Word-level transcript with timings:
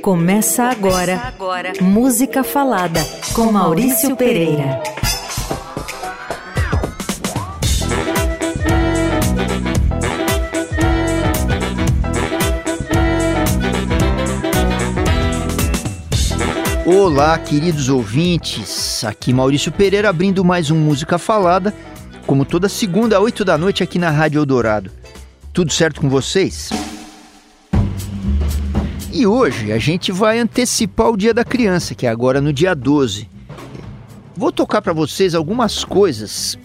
Começa 0.00 0.64
agora, 0.64 1.16
Começa 1.16 1.28
agora. 1.28 1.72
Música 1.80 2.42
Falada 2.42 3.00
com 3.34 3.52
Maurício 3.52 4.16
Pereira. 4.16 4.82
Olá, 16.84 17.38
queridos 17.38 17.88
ouvintes. 17.88 19.04
Aqui 19.04 19.32
Maurício 19.32 19.70
Pereira 19.70 20.08
abrindo 20.08 20.44
mais 20.44 20.70
um 20.70 20.76
Música 20.76 21.16
Falada, 21.16 21.72
como 22.26 22.44
toda 22.44 22.68
segunda, 22.68 23.16
às 23.16 23.22
8 23.22 23.44
da 23.44 23.56
noite 23.56 23.82
aqui 23.82 23.98
na 23.98 24.10
Rádio 24.10 24.40
Eldorado. 24.40 24.90
Tudo 25.52 25.72
certo 25.72 26.00
com 26.00 26.08
vocês? 26.08 26.70
E 29.14 29.26
hoje 29.26 29.70
a 29.70 29.78
gente 29.78 30.10
vai 30.10 30.38
antecipar 30.38 31.10
o 31.10 31.18
Dia 31.18 31.34
da 31.34 31.44
Criança, 31.44 31.94
que 31.94 32.06
é 32.06 32.08
agora 32.08 32.40
no 32.40 32.50
dia 32.50 32.74
12. 32.74 33.28
Vou 34.34 34.50
tocar 34.50 34.80
para 34.80 34.94
vocês 34.94 35.34
algumas 35.34 35.84
coisas 35.84 36.58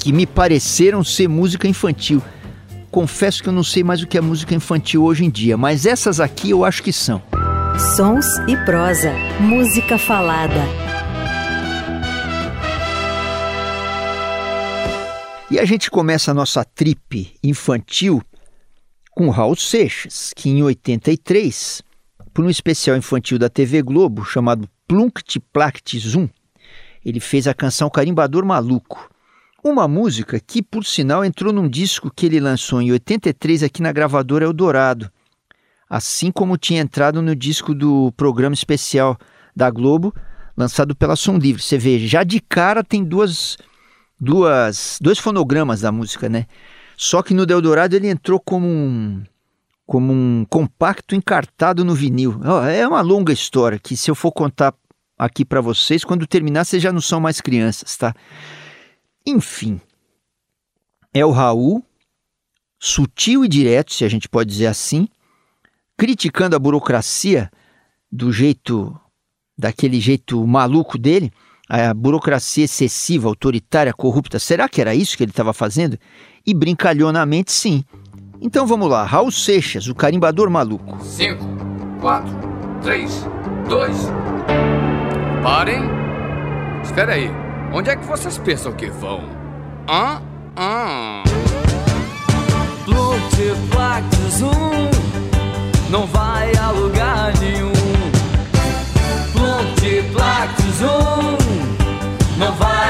que 0.00 0.12
me 0.12 0.26
pareceram 0.26 1.04
ser 1.04 1.28
música 1.28 1.68
infantil. 1.68 2.20
Confesso 2.90 3.40
que 3.40 3.48
eu 3.48 3.52
não 3.52 3.62
sei 3.62 3.84
mais 3.84 4.02
o 4.02 4.08
que 4.08 4.18
é 4.18 4.20
música 4.20 4.56
infantil 4.56 5.04
hoje 5.04 5.24
em 5.24 5.30
dia, 5.30 5.56
mas 5.56 5.86
essas 5.86 6.18
aqui 6.18 6.50
eu 6.50 6.64
acho 6.64 6.82
que 6.82 6.92
são. 6.92 7.22
Sons 7.96 8.26
e 8.48 8.56
prosa, 8.64 9.12
música 9.38 9.96
falada. 9.96 10.66
E 15.48 15.60
a 15.60 15.64
gente 15.64 15.88
começa 15.92 16.32
a 16.32 16.34
nossa 16.34 16.64
trip 16.64 17.32
infantil 17.40 18.20
com 19.14 19.28
Raul 19.30 19.56
Seixas, 19.56 20.32
que 20.34 20.48
em 20.48 20.62
83, 20.62 21.82
por 22.32 22.44
um 22.44 22.50
especial 22.50 22.96
infantil 22.96 23.38
da 23.38 23.48
TV 23.48 23.82
Globo 23.82 24.24
chamado 24.24 24.68
Plunct 24.88 25.38
Plact 25.52 25.98
Zoom, 25.98 26.28
ele 27.04 27.20
fez 27.20 27.46
a 27.46 27.54
canção 27.54 27.90
Carimbador 27.90 28.44
Maluco. 28.44 29.10
Uma 29.62 29.86
música 29.86 30.40
que, 30.40 30.62
por 30.62 30.84
sinal, 30.84 31.24
entrou 31.24 31.52
num 31.52 31.68
disco 31.68 32.10
que 32.14 32.26
ele 32.26 32.40
lançou 32.40 32.80
em 32.80 32.90
83 32.90 33.62
aqui 33.62 33.82
na 33.82 33.92
gravadora 33.92 34.44
Eldorado, 34.44 35.10
assim 35.88 36.32
como 36.32 36.56
tinha 36.56 36.80
entrado 36.80 37.20
no 37.22 37.36
disco 37.36 37.74
do 37.74 38.10
programa 38.16 38.54
especial 38.54 39.16
da 39.54 39.70
Globo, 39.70 40.14
lançado 40.56 40.96
pela 40.96 41.16
Som 41.16 41.36
Livre. 41.36 41.62
Você 41.62 41.78
vê, 41.78 41.98
já 42.06 42.24
de 42.24 42.40
cara 42.40 42.82
tem 42.82 43.04
duas, 43.04 43.56
duas, 44.18 44.98
dois 45.00 45.18
fonogramas 45.18 45.82
da 45.82 45.92
música, 45.92 46.28
né? 46.28 46.46
Só 46.96 47.22
que 47.22 47.34
no 47.34 47.42
Eldorado 47.42 47.94
ele 47.96 48.08
entrou 48.08 48.38
como 48.38 48.66
um, 48.66 49.24
como 49.86 50.12
um 50.12 50.46
compacto 50.48 51.14
encartado 51.14 51.84
no 51.84 51.94
vinil. 51.94 52.40
É 52.70 52.86
uma 52.86 53.00
longa 53.00 53.32
história 53.32 53.78
que 53.78 53.96
se 53.96 54.10
eu 54.10 54.14
for 54.14 54.32
contar 54.32 54.74
aqui 55.18 55.44
para 55.44 55.60
vocês, 55.60 56.04
quando 56.04 56.26
terminar 56.26 56.64
vocês 56.64 56.82
já 56.82 56.92
não 56.92 57.00
são 57.00 57.20
mais 57.20 57.40
crianças, 57.40 57.96
tá? 57.96 58.14
Enfim, 59.26 59.80
é 61.14 61.24
o 61.24 61.30
Raul, 61.30 61.84
sutil 62.78 63.44
e 63.44 63.48
direto, 63.48 63.92
se 63.92 64.04
a 64.04 64.08
gente 64.08 64.28
pode 64.28 64.50
dizer 64.50 64.66
assim, 64.66 65.06
criticando 65.96 66.56
a 66.56 66.58
burocracia 66.58 67.50
do 68.10 68.32
jeito, 68.32 68.98
daquele 69.56 70.00
jeito 70.00 70.44
maluco 70.46 70.98
dele, 70.98 71.32
a 71.68 71.94
burocracia 71.94 72.64
excessiva, 72.64 73.28
autoritária, 73.28 73.94
corrupta. 73.94 74.38
Será 74.38 74.68
que 74.68 74.80
era 74.80 74.94
isso 74.94 75.16
que 75.16 75.22
ele 75.22 75.30
estava 75.30 75.52
fazendo? 75.52 75.96
E 76.46 76.52
brincalhonamente, 76.54 77.52
sim. 77.52 77.84
Então 78.40 78.66
vamos 78.66 78.90
lá, 78.90 79.04
Raul 79.04 79.30
Seixas, 79.30 79.86
o 79.86 79.94
carimbador 79.94 80.50
maluco. 80.50 80.98
5, 81.04 81.44
4, 82.00 82.28
3, 82.82 83.26
2. 83.68 83.96
Parem! 85.42 85.82
Espera 86.82 87.12
aí, 87.14 87.30
onde 87.72 87.90
é 87.90 87.96
que 87.96 88.04
vocês 88.04 88.36
pensam 88.38 88.72
que 88.72 88.90
vão? 88.90 89.20
Hã? 89.88 90.20
Hã? 90.56 91.22
Multiplactos 92.86 94.42
um 94.42 94.90
não 95.90 96.06
vai 96.06 96.52
a 96.56 96.70
lugar 96.70 97.32
nenhum. 97.38 97.72
Multiplactos 99.38 100.82
um 100.82 102.38
não 102.38 102.52
vai 102.54 102.81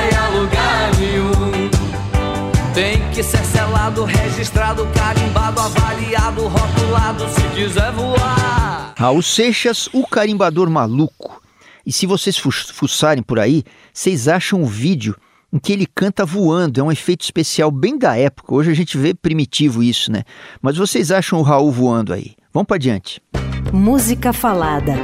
Ser 3.22 3.44
selado, 3.44 4.05
registrado, 4.05 4.87
carimbado, 4.88 5.60
avaliado, 5.60 6.49
rotulado, 6.49 7.25
se 7.28 7.49
quiser 7.55 7.93
voar. 7.93 8.94
Raul 8.99 9.22
Seixas, 9.22 9.88
o 9.93 10.05
carimbador 10.06 10.69
maluco. 10.69 11.41
E 11.87 11.93
se 11.93 12.05
vocês 12.05 12.37
fuçarem 12.37 13.22
por 13.22 13.38
aí, 13.38 13.62
vocês 13.93 14.27
acham 14.27 14.61
um 14.62 14.66
vídeo 14.66 15.16
em 15.53 15.59
que 15.59 15.72
ele 15.72 15.87
canta 15.87 16.27
voando. 16.27 16.81
É 16.81 16.82
um 16.82 16.91
efeito 16.91 17.22
especial 17.22 17.71
bem 17.71 17.97
da 17.97 18.16
época. 18.16 18.55
Hoje 18.55 18.71
a 18.72 18.75
gente 18.75 18.99
vê 18.99 19.15
primitivo 19.15 19.82
isso, 19.82 20.11
né? 20.11 20.25
Mas 20.61 20.77
vocês 20.77 21.11
acham 21.12 21.38
o 21.38 21.43
Raul 21.43 21.71
voando 21.71 22.12
aí? 22.12 22.34
Vamos 22.53 22.66
para 22.66 22.77
adiante. 22.77 23.22
Música 23.72 24.32
falada. 24.32 24.94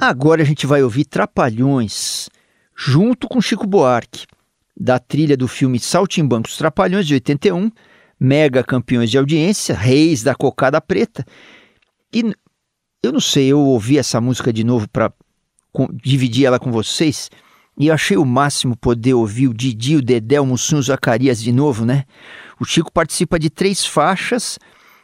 Agora 0.00 0.42
a 0.42 0.44
gente 0.44 0.66
vai 0.66 0.82
ouvir 0.82 1.06
Trapalhões 1.06 2.28
junto 2.76 3.26
com 3.26 3.40
Chico 3.40 3.66
Buarque, 3.66 4.26
da 4.78 4.98
trilha 4.98 5.36
do 5.36 5.48
filme 5.48 5.78
Saltimbancos 5.80 6.56
Trapalhões, 6.56 7.06
de 7.06 7.14
81, 7.14 7.70
mega 8.20 8.62
campeões 8.62 9.10
de 9.10 9.18
audiência, 9.18 9.74
reis 9.74 10.22
da 10.22 10.34
cocada 10.34 10.80
preta. 10.80 11.24
E 12.12 12.32
eu 13.02 13.12
não 13.12 13.20
sei, 13.20 13.48
eu 13.48 13.60
ouvi 13.60 13.98
essa 13.98 14.20
música 14.20 14.52
de 14.52 14.62
novo 14.62 14.88
para 14.88 15.12
dividir 16.02 16.46
ela 16.46 16.58
com 16.58 16.70
vocês 16.70 17.30
e 17.78 17.90
achei 17.90 18.16
o 18.16 18.24
máximo 18.24 18.76
poder 18.76 19.14
ouvir 19.14 19.48
o 19.48 19.54
Didi, 19.54 19.96
o 19.96 20.02
Dedé, 20.02 20.40
o 20.40 20.46
Mussum, 20.46 20.78
o 20.78 20.82
Zacarias 20.82 21.40
de 21.40 21.52
novo, 21.52 21.84
né? 21.84 22.04
O 22.58 22.64
Chico 22.64 22.92
participa 22.92 23.38
de 23.38 23.48
três 23.48 23.86
faixas, 23.86 24.58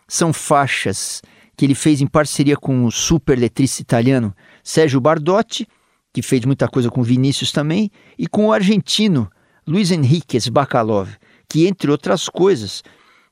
são 0.08 0.32
faixas 0.32 1.22
que 1.56 1.64
ele 1.64 1.74
fez 1.74 2.00
em 2.00 2.06
parceria 2.06 2.56
com 2.56 2.84
o 2.84 2.91
super 2.91 3.38
letrista 3.38 3.80
italiano 3.80 4.34
Sérgio 4.62 5.00
Bardotti, 5.00 5.68
que 6.12 6.20
fez 6.20 6.44
muita 6.44 6.66
coisa 6.68 6.91
com 6.91 7.02
Vinícius 7.02 7.52
também, 7.52 7.91
e 8.18 8.26
com 8.26 8.46
o 8.46 8.52
argentino 8.52 9.30
Luiz 9.66 9.91
Henriquez 9.91 10.48
Bacalov, 10.48 11.08
que, 11.48 11.66
entre 11.66 11.91
outras 11.91 12.28
coisas, 12.28 12.82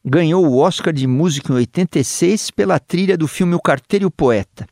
ganhou 0.04 0.46
o 0.46 0.58
Oscar 0.58 0.92
de 0.92 1.06
Música 1.06 1.52
em 1.52 1.56
86 1.56 2.50
pela 2.50 2.78
trilha 2.78 3.16
do 3.16 3.28
filme 3.28 3.54
O 3.54 3.60
Carteiro 3.60 4.06
e 4.06 4.10
Poeta. 4.10 4.66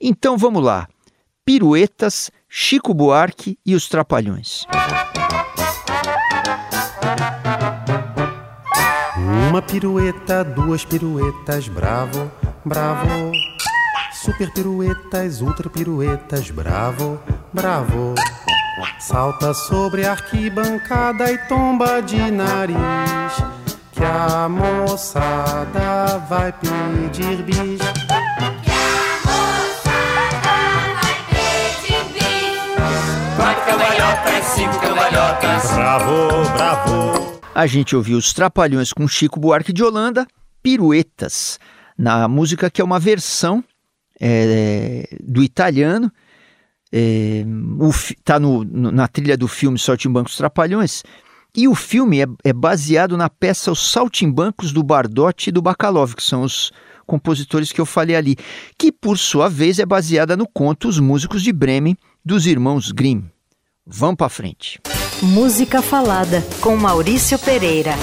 Então 0.00 0.36
vamos 0.36 0.62
lá. 0.62 0.86
Piruetas, 1.44 2.30
Chico 2.48 2.92
Buarque 2.92 3.58
e 3.64 3.74
os 3.74 3.88
Trapalhões. 3.88 4.64
Uma 9.48 9.62
pirueta, 9.62 10.44
duas 10.44 10.84
piruetas, 10.84 11.68
bravo, 11.68 12.30
bravo. 12.64 13.32
Super 14.12 14.52
piruetas, 14.52 15.40
ultra 15.40 15.70
piruetas, 15.70 16.50
bravo, 16.50 17.18
bravo. 17.52 18.14
Salta 18.98 19.54
sobre 19.54 20.04
a 20.04 20.12
arquibancada 20.12 21.32
e 21.32 21.38
tomba 21.48 22.00
de 22.00 22.30
nariz. 22.30 22.76
Que 23.92 24.04
a 24.04 24.48
moçada 24.48 26.18
vai 26.28 26.52
pedir 26.52 27.42
bis. 27.42 27.78
Que 27.78 28.70
a 28.70 29.20
moçada 29.24 30.52
vai 31.00 31.16
pedir 31.30 32.04
bis. 32.12 33.36
Quatro 33.36 33.64
cambalhotas, 33.66 34.44
cinco 34.54 34.80
cambalhotas. 34.80 35.72
Bravo, 35.72 36.50
bravo. 36.56 37.40
A 37.54 37.66
gente 37.66 37.96
ouviu 37.96 38.18
os 38.18 38.32
Trapalhões 38.32 38.92
com 38.92 39.08
Chico 39.08 39.40
Buarque 39.40 39.72
de 39.72 39.82
Holanda, 39.82 40.26
Piruetas, 40.62 41.58
na 41.96 42.28
música 42.28 42.70
que 42.70 42.80
é 42.80 42.84
uma 42.84 43.00
versão 43.00 43.64
é, 44.20 45.08
do 45.20 45.42
italiano, 45.42 46.12
está 46.92 48.36
é, 48.36 48.38
no, 48.38 48.64
na 48.64 49.08
trilha 49.08 49.36
do 49.36 49.48
filme 49.48 49.78
Saltimbancos 49.78 50.36
Trapalhões, 50.36 51.02
e 51.56 51.66
o 51.66 51.74
filme 51.74 52.20
é, 52.20 52.26
é, 52.44 52.52
baseado 52.52 53.16
na 53.16 53.28
peça 53.28 53.72
Os 53.72 53.90
Saltimbancos 53.90 54.72
do 54.72 54.82
Bardotti 54.82 55.48
e 55.48 55.52
do 55.52 55.62
Bacalov, 55.62 56.14
que 56.14 56.22
são 56.22 56.42
os 56.42 56.70
compositores 57.06 57.72
que 57.72 57.80
eu 57.80 57.86
falei 57.86 58.14
ali, 58.14 58.36
que 58.78 58.92
por 58.92 59.18
sua 59.18 59.48
vez 59.48 59.78
é 59.78 59.86
baseada 59.86 60.36
no 60.36 60.46
conto 60.46 60.88
Os 60.88 60.98
Músicos 61.00 61.42
de 61.42 61.52
Bremen, 61.52 61.96
dos 62.24 62.46
irmãos 62.46 62.92
Grimm. 62.92 63.22
Vamos 63.86 64.16
para 64.16 64.28
frente. 64.28 64.78
Música 65.22 65.80
Falada, 65.80 66.44
com 66.60 66.76
Maurício 66.76 67.38
Pereira. 67.38 67.94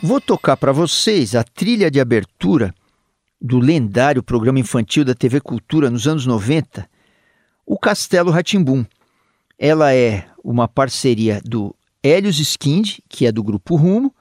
Vou 0.00 0.20
tocar 0.20 0.56
para 0.56 0.70
vocês 0.70 1.34
a 1.34 1.42
trilha 1.42 1.90
de 1.90 1.98
abertura 2.00 2.74
do 3.44 3.58
lendário 3.58 4.22
programa 4.22 4.58
infantil 4.58 5.04
da 5.04 5.14
TV 5.14 5.38
Cultura 5.38 5.90
nos 5.90 6.08
anos 6.08 6.24
90, 6.24 6.88
o 7.66 7.78
Castelo 7.78 8.30
Ratimbum. 8.30 8.86
Ela 9.58 9.92
é 9.92 10.26
uma 10.42 10.66
parceria 10.66 11.42
do 11.44 11.76
Helios 12.02 12.38
Skind, 12.38 13.00
que 13.06 13.26
é 13.26 13.30
do 13.30 13.42
Grupo 13.42 13.76
Rumo, 13.76 14.14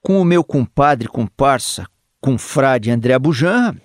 com 0.00 0.20
o 0.20 0.24
meu 0.24 0.44
compadre, 0.44 1.08
comparsa, 1.08 1.88
confrade 2.20 2.88
André 2.88 3.18
Bujanra, 3.18 3.82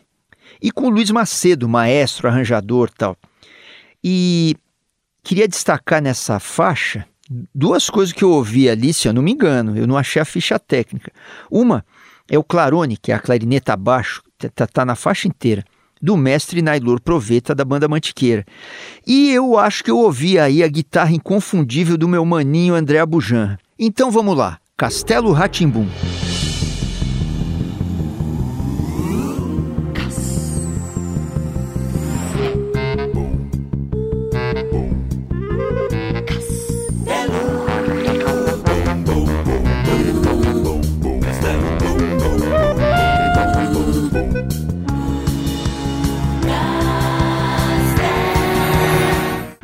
E 0.61 0.71
com 0.71 0.85
o 0.85 0.89
Luiz 0.91 1.09
Macedo, 1.09 1.67
maestro, 1.67 2.27
arranjador 2.27 2.91
tal. 2.91 3.17
E 4.03 4.55
queria 5.23 5.47
destacar 5.47 6.03
nessa 6.03 6.39
faixa 6.39 7.03
duas 7.53 7.89
coisas 7.89 8.13
que 8.13 8.23
eu 8.23 8.29
ouvi 8.29 8.69
ali, 8.69 8.93
se 8.93 9.07
eu 9.07 9.13
não 9.13 9.23
me 9.23 9.31
engano, 9.31 9.75
eu 9.75 9.87
não 9.87 9.97
achei 9.97 10.21
a 10.21 10.25
ficha 10.25 10.59
técnica. 10.59 11.11
Uma 11.49 11.83
é 12.29 12.37
o 12.37 12.43
clarone, 12.43 12.95
que 12.95 13.11
é 13.11 13.15
a 13.15 13.19
clarineta 13.19 13.73
abaixo, 13.73 14.21
tá, 14.49 14.67
tá 14.67 14.85
na 14.85 14.95
faixa 14.95 15.27
inteira, 15.27 15.63
do 16.01 16.17
mestre 16.17 16.61
Nailor 16.61 16.99
Proveta 16.99 17.55
da 17.55 17.63
banda 17.63 17.87
Mantiqueira. 17.87 18.45
E 19.07 19.31
eu 19.31 19.57
acho 19.57 19.83
que 19.83 19.91
eu 19.91 19.97
ouvi 19.97 20.37
aí 20.37 20.63
a 20.63 20.67
guitarra 20.67 21.13
inconfundível 21.13 21.97
do 21.97 22.07
meu 22.07 22.25
maninho 22.25 22.75
André 22.75 22.99
Abujan. 22.99 23.57
Então 23.79 24.11
vamos 24.11 24.35
lá, 24.35 24.57
Castelo 24.77 25.31
Ratimbum. 25.31 25.87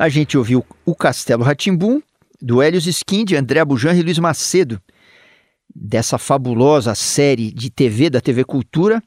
A 0.00 0.08
gente 0.08 0.38
ouviu 0.38 0.64
o 0.86 0.94
Castelo 0.94 1.44
Ratimbum, 1.44 2.00
do 2.40 2.62
Helios 2.62 2.86
Skind, 2.86 3.32
André 3.32 3.62
Bujan 3.62 3.92
e 3.92 4.02
Luiz 4.02 4.18
Macedo, 4.18 4.80
dessa 5.76 6.16
fabulosa 6.16 6.94
série 6.94 7.52
de 7.52 7.68
TV 7.68 8.08
da 8.08 8.18
TV 8.18 8.42
Cultura, 8.42 9.02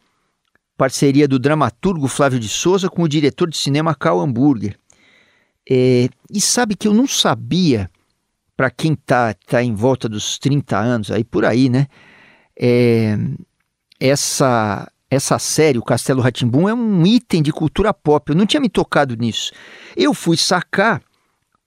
parceria 0.78 1.28
do 1.28 1.40
dramaturgo 1.40 2.08
Flávio 2.08 2.40
de 2.40 2.48
Souza 2.48 2.92
com 2.92 3.02
o 3.02 3.10
diretor 3.10 3.50
de 3.50 3.58
cinema 3.58 3.96
Karl 3.96 4.22
Hamburger. 4.22 4.78
É, 5.68 6.10
e 6.32 6.40
sabe 6.40 6.76
que 6.76 6.88
eu 6.88 6.94
não 6.94 7.08
sabia, 7.08 7.90
para 8.56 8.70
quem 8.70 8.94
tá, 8.94 9.34
tá 9.34 9.64
em 9.64 9.74
volta 9.74 10.08
dos 10.08 10.38
30 10.38 10.78
anos, 10.78 11.10
aí 11.10 11.24
por 11.24 11.44
aí, 11.44 11.70
né? 11.70 11.88
É, 12.56 13.18
essa, 14.00 14.88
essa 15.14 15.40
série, 15.40 15.78
o 15.78 15.84
Castelo 15.84 16.22
Ratimbum, 16.22 16.68
é 16.68 16.74
um 16.74 17.06
item 17.06 17.42
de 17.42 17.52
cultura 17.52 17.94
pop. 17.94 18.30
Eu 18.30 18.36
não 18.36 18.46
tinha 18.46 18.60
me 18.60 18.70
tocado 18.70 19.16
nisso. 19.16 19.52
Eu 19.96 20.14
fui 20.14 20.38
sacar 20.38 21.02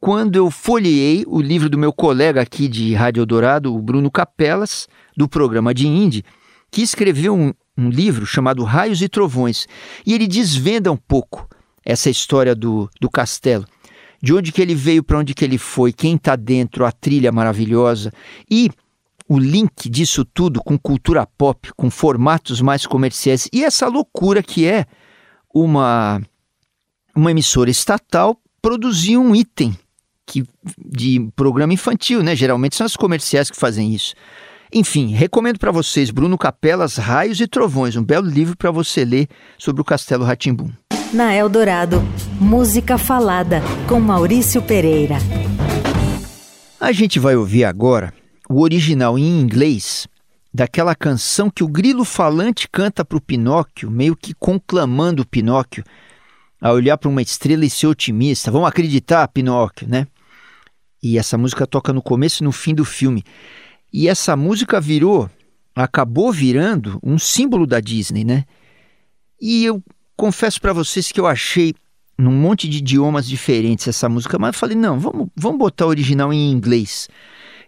quando 0.01 0.37
eu 0.37 0.51
folheei 0.51 1.25
o 1.27 1.41
livro 1.41 1.69
do 1.69 1.79
meu 1.79 1.93
colega 1.93 2.41
aqui 2.41 2.69
de 2.69 2.95
Rádio 2.95 3.23
Eldorado, 3.23 3.75
o 3.75 3.81
Bruno 3.81 4.11
Capelas, 4.11 4.87
do 5.17 5.29
programa 5.29 5.73
de 5.73 5.87
Indie, 5.87 6.25
que 6.71 6.83
escreveu 6.83 7.35
um, 7.35 7.53
um 7.77 7.89
livro 7.89 8.27
chamado 8.27 8.63
Raios 8.65 9.01
e 9.01 9.09
Trovões. 9.09 9.67
E 10.05 10.13
ele 10.13 10.27
desvenda 10.27 10.93
um 10.93 10.97
pouco 10.97 11.49
essa 11.85 12.11
história 12.11 12.55
do, 12.55 12.91
do 13.01 13.09
castelo. 13.09 13.65
De 14.21 14.35
onde 14.35 14.51
que 14.51 14.61
ele 14.61 14.75
veio, 14.75 15.03
para 15.03 15.19
onde 15.19 15.35
que 15.35 15.45
ele 15.45 15.59
foi, 15.59 15.93
quem 15.93 16.17
está 16.17 16.37
dentro, 16.37 16.85
a 16.85 16.91
trilha 16.91 17.31
maravilhosa. 17.31 18.13
E 18.51 18.71
o 19.29 19.39
link 19.39 19.89
disso 19.89 20.25
tudo 20.25 20.63
com 20.63 20.79
cultura 20.79 21.27
pop, 21.27 21.73
com 21.77 21.91
formatos 21.91 22.61
mais 22.61 22.87
comerciais 22.87 23.49
e 23.53 23.65
essa 23.65 23.89
loucura 23.89 24.43
que 24.43 24.67
é 24.67 24.87
uma, 25.53 26.21
uma 27.15 27.31
emissora 27.31 27.71
estatal 27.71 28.39
produzir 28.63 29.17
um 29.17 29.35
item 29.35 29.77
que, 30.25 30.45
de 30.85 31.29
programa 31.35 31.73
infantil, 31.73 32.23
né? 32.23 32.35
Geralmente 32.35 32.77
são 32.77 32.85
as 32.85 32.97
comerciais 32.97 33.51
que 33.51 33.57
fazem 33.57 33.95
isso. 33.95 34.15
Enfim, 34.73 35.13
recomendo 35.13 35.59
para 35.59 35.71
vocês 35.71 36.11
Bruno 36.11 36.37
Capelas, 36.37 36.97
Raios 36.97 37.41
e 37.41 37.47
Trovões, 37.47 37.97
um 37.97 38.03
belo 38.03 38.29
livro 38.29 38.57
para 38.57 38.71
você 38.71 39.05
ler 39.05 39.29
sobre 39.57 39.81
o 39.81 39.85
Castelo 39.85 40.25
Ratimbum. 40.25 40.71
Na 41.13 41.35
Eldorado, 41.35 42.03
música 42.41 42.99
falada 42.99 43.63
com 43.89 44.01
Maurício 44.01 44.61
Pereira. 44.61 45.17
A 46.81 46.91
gente 46.91 47.21
vai 47.21 47.37
ouvir 47.37 47.65
agora 47.65 48.13
o 48.49 48.63
original 48.63 49.19
em 49.19 49.41
inglês 49.41 50.07
daquela 50.53 50.95
canção 50.95 51.51
que 51.51 51.63
o 51.63 51.69
grilo 51.69 52.05
falante 52.05 52.69
canta 52.71 53.05
para 53.05 53.19
o 53.19 53.21
Pinóquio, 53.21 53.91
meio 53.91 54.17
que 54.17 54.33
conclamando 54.35 55.23
o 55.23 55.27
Pinóquio 55.27 55.85
a 56.61 56.73
olhar 56.73 56.97
para 56.97 57.11
uma 57.11 57.21
estrela 57.21 57.65
e 57.65 57.71
ser 57.71 57.87
otimista. 57.87 58.51
Vamos 58.51 58.69
acreditar, 58.69 59.29
Pinóquio, 59.29 59.87
né? 59.89 60.07
E 61.03 61.19
essa 61.19 61.37
música 61.37 61.67
toca 61.67 61.93
no 61.93 62.01
começo 62.01 62.43
e 62.43 62.45
no 62.45 62.53
fim 62.53 62.75
do 62.75 62.85
filme. 62.85 63.23
E 63.93 64.09
essa 64.09 64.35
música 64.35 64.81
virou, 64.81 65.31
acabou 65.75 66.33
virando 66.33 66.99
um 67.03 67.19
símbolo 67.19 67.67
da 67.67 67.79
Disney, 67.79 68.25
né? 68.25 68.45
E 69.41 69.65
eu 69.65 69.83
confesso 70.17 70.61
para 70.61 70.73
vocês 70.73 71.13
que 71.13 71.21
eu 71.21 71.27
achei 71.27 71.75
num 72.19 72.33
monte 72.33 72.67
de 72.67 72.79
idiomas 72.79 73.29
diferentes 73.29 73.87
essa 73.87 74.09
música, 74.09 74.39
mas 74.39 74.55
eu 74.55 74.59
falei, 74.59 74.77
não, 74.77 74.99
vamos, 74.99 75.29
vamos 75.37 75.59
botar 75.59 75.85
o 75.85 75.91
original 75.91 76.33
em 76.33 76.51
inglês. 76.51 77.09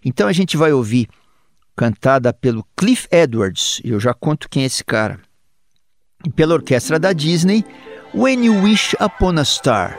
Então 0.03 0.27
a 0.27 0.33
gente 0.33 0.57
vai 0.57 0.71
ouvir 0.71 1.07
cantada 1.75 2.33
pelo 2.33 2.65
Cliff 2.75 3.07
Edwards, 3.09 3.81
eu 3.83 3.99
já 3.99 4.13
conto 4.13 4.49
quem 4.49 4.63
é 4.63 4.65
esse 4.65 4.83
cara, 4.83 5.19
e 6.25 6.29
pela 6.29 6.53
orquestra 6.53 6.99
da 6.99 7.13
Disney, 7.13 7.63
When 8.13 8.45
You 8.45 8.63
Wish 8.63 8.95
Upon 8.99 9.39
a 9.39 9.45
Star. 9.45 9.97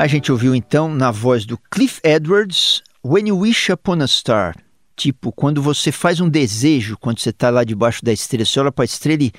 A 0.00 0.06
gente 0.06 0.32
ouviu 0.32 0.54
então 0.54 0.88
na 0.88 1.10
voz 1.10 1.44
do 1.44 1.58
Cliff 1.70 2.00
Edwards, 2.02 2.82
When 3.04 3.28
You 3.28 3.40
Wish 3.40 3.70
Upon 3.70 4.00
a 4.00 4.06
Star. 4.06 4.56
Tipo, 4.96 5.30
quando 5.30 5.60
você 5.60 5.92
faz 5.92 6.20
um 6.20 6.28
desejo, 6.30 6.96
quando 6.96 7.18
você 7.18 7.28
está 7.28 7.50
lá 7.50 7.64
debaixo 7.64 8.02
da 8.02 8.10
estrela, 8.10 8.46
você 8.46 8.58
olha 8.60 8.72
para 8.72 8.82
a 8.82 8.86
estrela 8.86 9.22
e. 9.24 9.30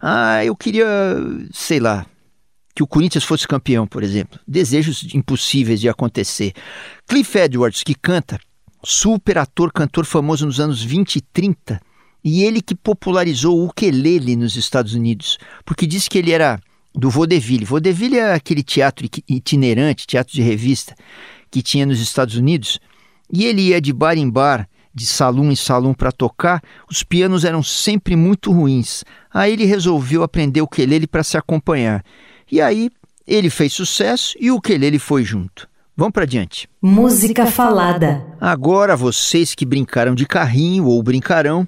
Ah, 0.00 0.42
eu 0.42 0.56
queria, 0.56 0.86
sei 1.52 1.78
lá, 1.78 2.06
que 2.74 2.82
o 2.82 2.86
Corinthians 2.86 3.22
fosse 3.22 3.46
campeão, 3.46 3.86
por 3.86 4.02
exemplo. 4.02 4.40
Desejos 4.48 5.06
impossíveis 5.12 5.78
de 5.78 5.90
acontecer. 5.90 6.54
Cliff 7.06 7.38
Edwards, 7.38 7.82
que 7.82 7.94
canta, 7.94 8.40
super 8.82 9.36
ator, 9.36 9.70
cantor 9.70 10.06
famoso 10.06 10.46
nos 10.46 10.58
anos 10.58 10.82
20 10.82 11.16
e 11.16 11.20
30, 11.20 11.82
e 12.24 12.44
ele 12.44 12.62
que 12.62 12.74
popularizou 12.74 13.58
o 13.58 13.66
ukulele 13.66 14.36
nos 14.36 14.56
Estados 14.56 14.94
Unidos, 14.94 15.36
porque 15.66 15.86
disse 15.86 16.08
que 16.08 16.16
ele 16.16 16.32
era 16.32 16.58
do 16.98 17.08
vaudeville. 17.08 17.64
Vaudeville 17.64 18.18
é 18.18 18.34
aquele 18.34 18.62
teatro 18.62 19.08
itinerante, 19.28 20.06
teatro 20.06 20.32
de 20.32 20.42
revista, 20.42 20.96
que 21.48 21.62
tinha 21.62 21.86
nos 21.86 22.00
Estados 22.00 22.34
Unidos, 22.34 22.80
e 23.32 23.46
ele 23.46 23.68
ia 23.68 23.80
de 23.80 23.92
bar 23.92 24.18
em 24.18 24.28
bar, 24.28 24.68
de 24.92 25.06
salão 25.06 25.50
em 25.50 25.54
salão 25.54 25.94
para 25.94 26.10
tocar, 26.10 26.60
os 26.90 27.04
pianos 27.04 27.44
eram 27.44 27.62
sempre 27.62 28.16
muito 28.16 28.50
ruins. 28.50 29.04
Aí 29.32 29.52
ele 29.52 29.64
resolveu 29.64 30.24
aprender 30.24 30.60
o 30.60 30.64
ukulele 30.64 31.06
para 31.06 31.22
se 31.22 31.36
acompanhar. 31.36 32.04
E 32.50 32.60
aí 32.60 32.90
ele 33.24 33.48
fez 33.48 33.72
sucesso 33.72 34.34
e 34.40 34.50
o 34.50 34.56
ukulele 34.56 34.98
foi 34.98 35.22
junto. 35.22 35.68
Vamos 35.96 36.12
para 36.12 36.24
adiante. 36.24 36.68
Música 36.82 37.46
falada. 37.46 38.26
Agora, 38.40 38.96
vocês 38.96 39.54
que 39.54 39.64
brincaram 39.64 40.14
de 40.14 40.26
carrinho 40.26 40.86
ou 40.86 41.02
brincarão, 41.02 41.66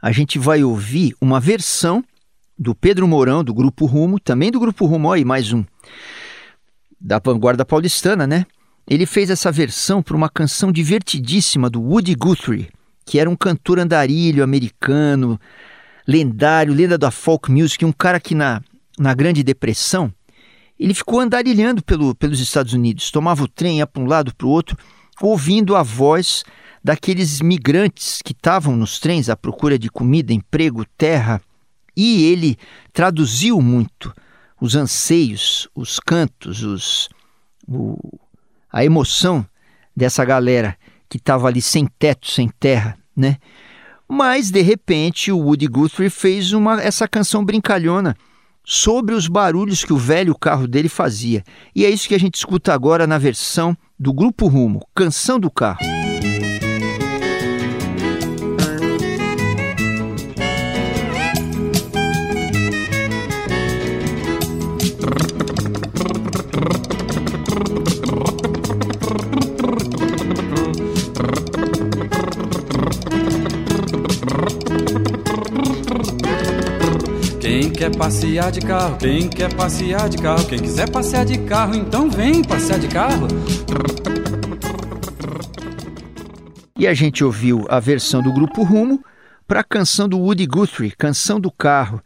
a 0.00 0.12
gente 0.12 0.38
vai 0.38 0.62
ouvir 0.62 1.14
uma 1.20 1.40
versão 1.40 2.02
do 2.58 2.74
Pedro 2.74 3.06
Mourão, 3.06 3.44
do 3.44 3.52
Grupo 3.52 3.86
Rumo, 3.86 4.18
também 4.18 4.50
do 4.50 4.60
Grupo 4.60 4.86
Rumo, 4.86 5.12
aí 5.12 5.24
mais 5.24 5.52
um, 5.52 5.64
da 7.00 7.18
vanguarda 7.18 7.64
paulistana, 7.64 8.26
né? 8.26 8.46
Ele 8.88 9.04
fez 9.04 9.30
essa 9.30 9.50
versão 9.50 10.02
para 10.02 10.16
uma 10.16 10.28
canção 10.28 10.70
divertidíssima 10.70 11.68
do 11.68 11.82
Woody 11.82 12.14
Guthrie, 12.14 12.70
que 13.04 13.18
era 13.18 13.28
um 13.28 13.36
cantor 13.36 13.80
andarilho 13.80 14.44
americano, 14.44 15.40
lendário, 16.06 16.72
lenda 16.72 16.96
da 16.96 17.10
folk 17.10 17.50
music, 17.50 17.84
um 17.84 17.92
cara 17.92 18.20
que 18.20 18.34
na, 18.34 18.62
na 18.98 19.12
Grande 19.12 19.42
Depressão 19.42 20.12
ele 20.78 20.94
ficou 20.94 21.20
andarilhando 21.20 21.82
pelo, 21.82 22.14
pelos 22.14 22.38
Estados 22.38 22.72
Unidos, 22.72 23.10
tomava 23.10 23.42
o 23.42 23.48
trem, 23.48 23.78
ia 23.78 23.86
para 23.86 24.02
um 24.02 24.06
lado, 24.06 24.34
para 24.34 24.46
o 24.46 24.50
outro, 24.50 24.76
ouvindo 25.20 25.74
a 25.74 25.82
voz 25.82 26.44
daqueles 26.84 27.40
migrantes 27.40 28.20
que 28.22 28.32
estavam 28.32 28.76
nos 28.76 28.98
trens 28.98 29.28
à 29.28 29.36
procura 29.36 29.78
de 29.78 29.90
comida, 29.90 30.32
emprego, 30.32 30.84
terra. 30.96 31.40
E 31.96 32.24
ele 32.24 32.58
traduziu 32.92 33.60
muito 33.60 34.12
os 34.60 34.74
anseios, 34.74 35.68
os 35.74 35.98
cantos, 35.98 36.62
os, 36.62 37.08
o, 37.66 38.18
a 38.70 38.84
emoção 38.84 39.46
dessa 39.94 40.24
galera 40.24 40.76
que 41.08 41.16
estava 41.16 41.48
ali 41.48 41.62
sem 41.62 41.86
teto, 41.98 42.30
sem 42.30 42.48
terra, 42.48 42.98
né? 43.16 43.38
Mas, 44.08 44.50
de 44.50 44.62
repente, 44.62 45.32
o 45.32 45.38
Woody 45.38 45.66
Guthrie 45.66 46.10
fez 46.10 46.52
uma, 46.52 46.80
essa 46.80 47.08
canção 47.08 47.44
brincalhona 47.44 48.16
sobre 48.64 49.14
os 49.14 49.26
barulhos 49.26 49.84
que 49.84 49.92
o 49.92 49.98
velho 49.98 50.36
carro 50.36 50.66
dele 50.66 50.88
fazia. 50.88 51.42
E 51.74 51.84
é 51.84 51.90
isso 51.90 52.08
que 52.08 52.14
a 52.14 52.18
gente 52.18 52.34
escuta 52.34 52.72
agora 52.72 53.06
na 53.06 53.18
versão 53.18 53.76
do 53.98 54.12
Grupo 54.12 54.46
Rumo, 54.46 54.86
Canção 54.94 55.40
do 55.40 55.50
Carro. 55.50 56.05
Quer 77.86 77.96
passear 77.96 78.50
de 78.50 78.60
carro, 78.60 78.96
quem 78.98 79.28
quer 79.28 79.54
passear 79.54 80.08
de 80.08 80.18
carro, 80.18 80.44
quem 80.46 80.58
quiser 80.58 80.90
passear 80.90 81.24
de 81.24 81.38
carro, 81.38 81.76
então 81.76 82.10
vem 82.10 82.42
passear 82.42 82.80
de 82.80 82.88
carro. 82.88 83.28
E 86.76 86.84
a 86.84 86.92
gente 86.92 87.22
ouviu 87.22 87.64
a 87.68 87.78
versão 87.78 88.20
do 88.20 88.32
Grupo 88.32 88.64
Rumo 88.64 89.04
para 89.46 89.60
a 89.60 89.64
canção 89.64 90.08
do 90.08 90.18
Woody 90.18 90.46
Guthrie, 90.46 90.90
Canção 90.90 91.38
do 91.38 91.48
Carro. 91.48 92.02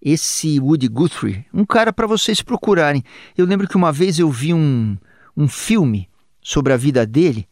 Esse 0.00 0.58
Woody 0.58 0.88
Guthrie, 0.88 1.44
um 1.52 1.66
cara 1.66 1.92
para 1.92 2.06
vocês 2.06 2.40
procurarem. 2.40 3.04
Eu 3.36 3.44
lembro 3.44 3.68
que 3.68 3.76
uma 3.76 3.92
vez 3.92 4.18
eu 4.18 4.30
vi 4.30 4.54
um, 4.54 4.96
um 5.36 5.46
filme 5.46 6.08
sobre 6.40 6.72
a 6.72 6.78
vida 6.78 7.04
dele 7.04 7.46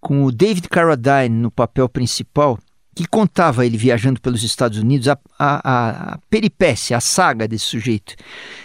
com 0.00 0.22
o 0.22 0.30
David 0.30 0.68
Carradine 0.68 1.28
no 1.28 1.50
papel 1.50 1.88
principal, 1.88 2.56
que 2.94 3.06
contava 3.06 3.64
ele 3.64 3.76
viajando 3.76 4.20
pelos 4.20 4.42
Estados 4.42 4.78
Unidos, 4.78 5.08
a, 5.08 5.18
a, 5.38 6.12
a 6.14 6.18
peripécia, 6.28 6.96
a 6.96 7.00
saga 7.00 7.46
desse 7.46 7.66
sujeito. 7.66 8.14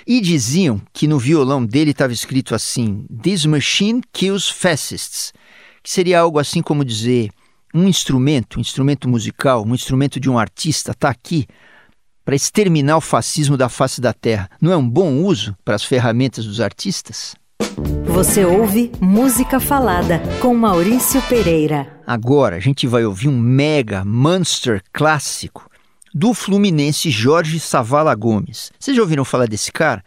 E 0.06 0.20
diziam 0.20 0.82
que 0.92 1.08
no 1.08 1.20
violão 1.20 1.66
dele 1.66 1.92
estava 1.92 2.12
escrito 2.12 2.56
assim: 2.56 3.06
This 3.22 3.46
machine 3.46 4.02
kills 4.12 4.52
fascists 4.52 5.34
que 5.86 5.92
seria 5.92 6.20
algo 6.20 6.40
assim 6.40 6.64
como 6.64 6.84
dizer 6.84 7.30
um 7.72 7.88
instrumento, 7.88 8.58
um 8.58 8.62
instrumento 8.62 9.08
musical, 9.08 9.64
um 9.64 9.76
instrumento 9.76 10.20
de 10.20 10.28
um 10.28 10.40
artista 10.40 10.94
está 10.94 11.10
aqui 11.10 11.46
para 12.24 12.36
exterminar 12.36 12.98
o 12.98 13.02
fascismo 13.02 13.56
da 13.56 13.70
face 13.70 14.02
da 14.02 14.12
terra. 14.12 14.50
Não 14.60 14.72
é 14.72 14.78
um 14.78 14.90
bom 14.90 15.22
uso 15.22 15.56
para 15.64 15.76
as 15.76 15.84
ferramentas 15.84 16.44
dos 16.46 16.60
artistas? 16.60 17.36
Você 18.06 18.46
ouve 18.46 18.92
Música 19.02 19.60
Falada 19.60 20.22
com 20.42 20.56
Maurício 20.56 21.22
Pereira. 21.24 22.02
Agora 22.06 22.56
a 22.56 22.60
gente 22.60 22.88
vai 22.88 23.06
ouvir 23.06 23.28
um 23.28 23.38
mega 23.38 24.04
monster 24.06 24.82
clássico 24.94 25.70
do 26.14 26.34
fluminense 26.34 27.10
Jorge 27.10 27.60
Savala 27.60 28.16
Gomes. 28.16 28.72
Vocês 28.80 28.96
já 28.96 29.04
ouviram 29.04 29.26
falar 29.26 29.48
desse 29.48 29.72
cara? 29.72 30.04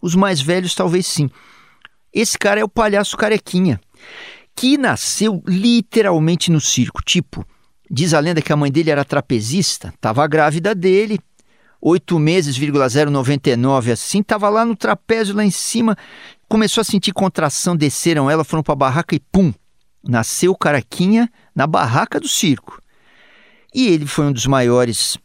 Os 0.00 0.14
mais 0.14 0.40
velhos 0.40 0.74
talvez 0.74 1.06
sim. 1.06 1.28
Esse 2.12 2.38
cara 2.38 2.60
é 2.60 2.64
o 2.64 2.68
palhaço 2.68 3.16
carequinha 3.16 3.80
que 4.54 4.76
nasceu 4.76 5.42
literalmente 5.46 6.50
no 6.50 6.60
circo. 6.60 7.02
Tipo, 7.02 7.44
diz 7.90 8.14
a 8.14 8.20
lenda 8.20 8.42
que 8.42 8.52
a 8.52 8.56
mãe 8.56 8.70
dele 8.70 8.90
era 8.90 9.04
trapezista, 9.04 9.88
estava 9.88 10.26
grávida 10.26 10.74
dele, 10.74 11.18
oito 11.80 12.18
meses, 12.18 12.56
099 12.58 13.92
assim, 13.92 14.20
estava 14.20 14.48
lá 14.48 14.64
no 14.64 14.76
trapézio 14.76 15.34
lá 15.34 15.44
em 15.44 15.50
cima, 15.50 15.96
começou 16.52 16.82
a 16.82 16.84
sentir 16.84 17.12
contração, 17.12 17.74
desceram 17.74 18.30
ela, 18.30 18.44
foram 18.44 18.62
para 18.62 18.74
a 18.74 18.76
barraca 18.76 19.14
e 19.14 19.18
pum, 19.18 19.54
nasceu 20.06 20.52
o 20.52 20.56
Caraquinha 20.56 21.32
na 21.54 21.66
barraca 21.66 22.20
do 22.20 22.28
circo. 22.28 22.78
E 23.74 23.86
ele 23.86 24.04
foi 24.04 24.26
um 24.26 24.32
dos 24.32 24.46
maiores 24.46 25.16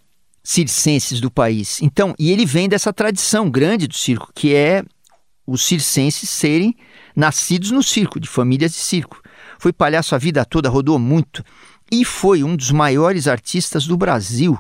circenses 0.42 1.20
do 1.20 1.30
país. 1.30 1.82
Então, 1.82 2.16
e 2.18 2.32
ele 2.32 2.46
vem 2.46 2.70
dessa 2.70 2.94
tradição 2.94 3.50
grande 3.50 3.88
do 3.88 3.94
circo, 3.94 4.32
que 4.34 4.56
é 4.56 4.86
os 5.46 5.64
circenses 5.64 6.30
serem 6.30 6.74
nascidos 7.14 7.72
no 7.72 7.84
circo, 7.84 8.22
de 8.22 8.30
famílias 8.30 8.72
de 8.72 8.78
circo. 8.78 9.22
Foi 9.60 9.74
palhaço 9.74 10.16
a 10.16 10.18
vida 10.18 10.46
toda, 10.46 10.70
rodou 10.70 10.98
muito 10.98 11.44
e 11.92 12.06
foi 12.06 12.42
um 12.42 12.56
dos 12.56 12.72
maiores 12.72 13.28
artistas 13.28 13.86
do 13.86 13.98
Brasil. 13.98 14.58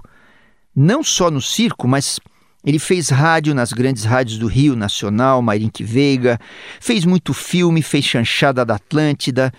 Não 0.75 1.01
só 1.01 1.31
no 1.31 1.41
circo, 1.41 1.88
mas 1.88 2.19
ele 2.67 2.79
fez 2.79 3.07
rádio 3.07 3.55
nas 3.55 3.71
grandes 3.71 4.03
rádios 4.03 4.38
do 4.38 4.45
Rio 4.45 4.75
Nacional, 4.75 5.41
Mairink 5.41 5.81
Veiga, 5.86 6.38
fez 6.81 7.05
muito 7.05 7.33
filme, 7.33 7.81
fez 7.81 8.03
chanchada 8.03 8.65
da 8.65 8.75
Atlântida, 8.75 9.53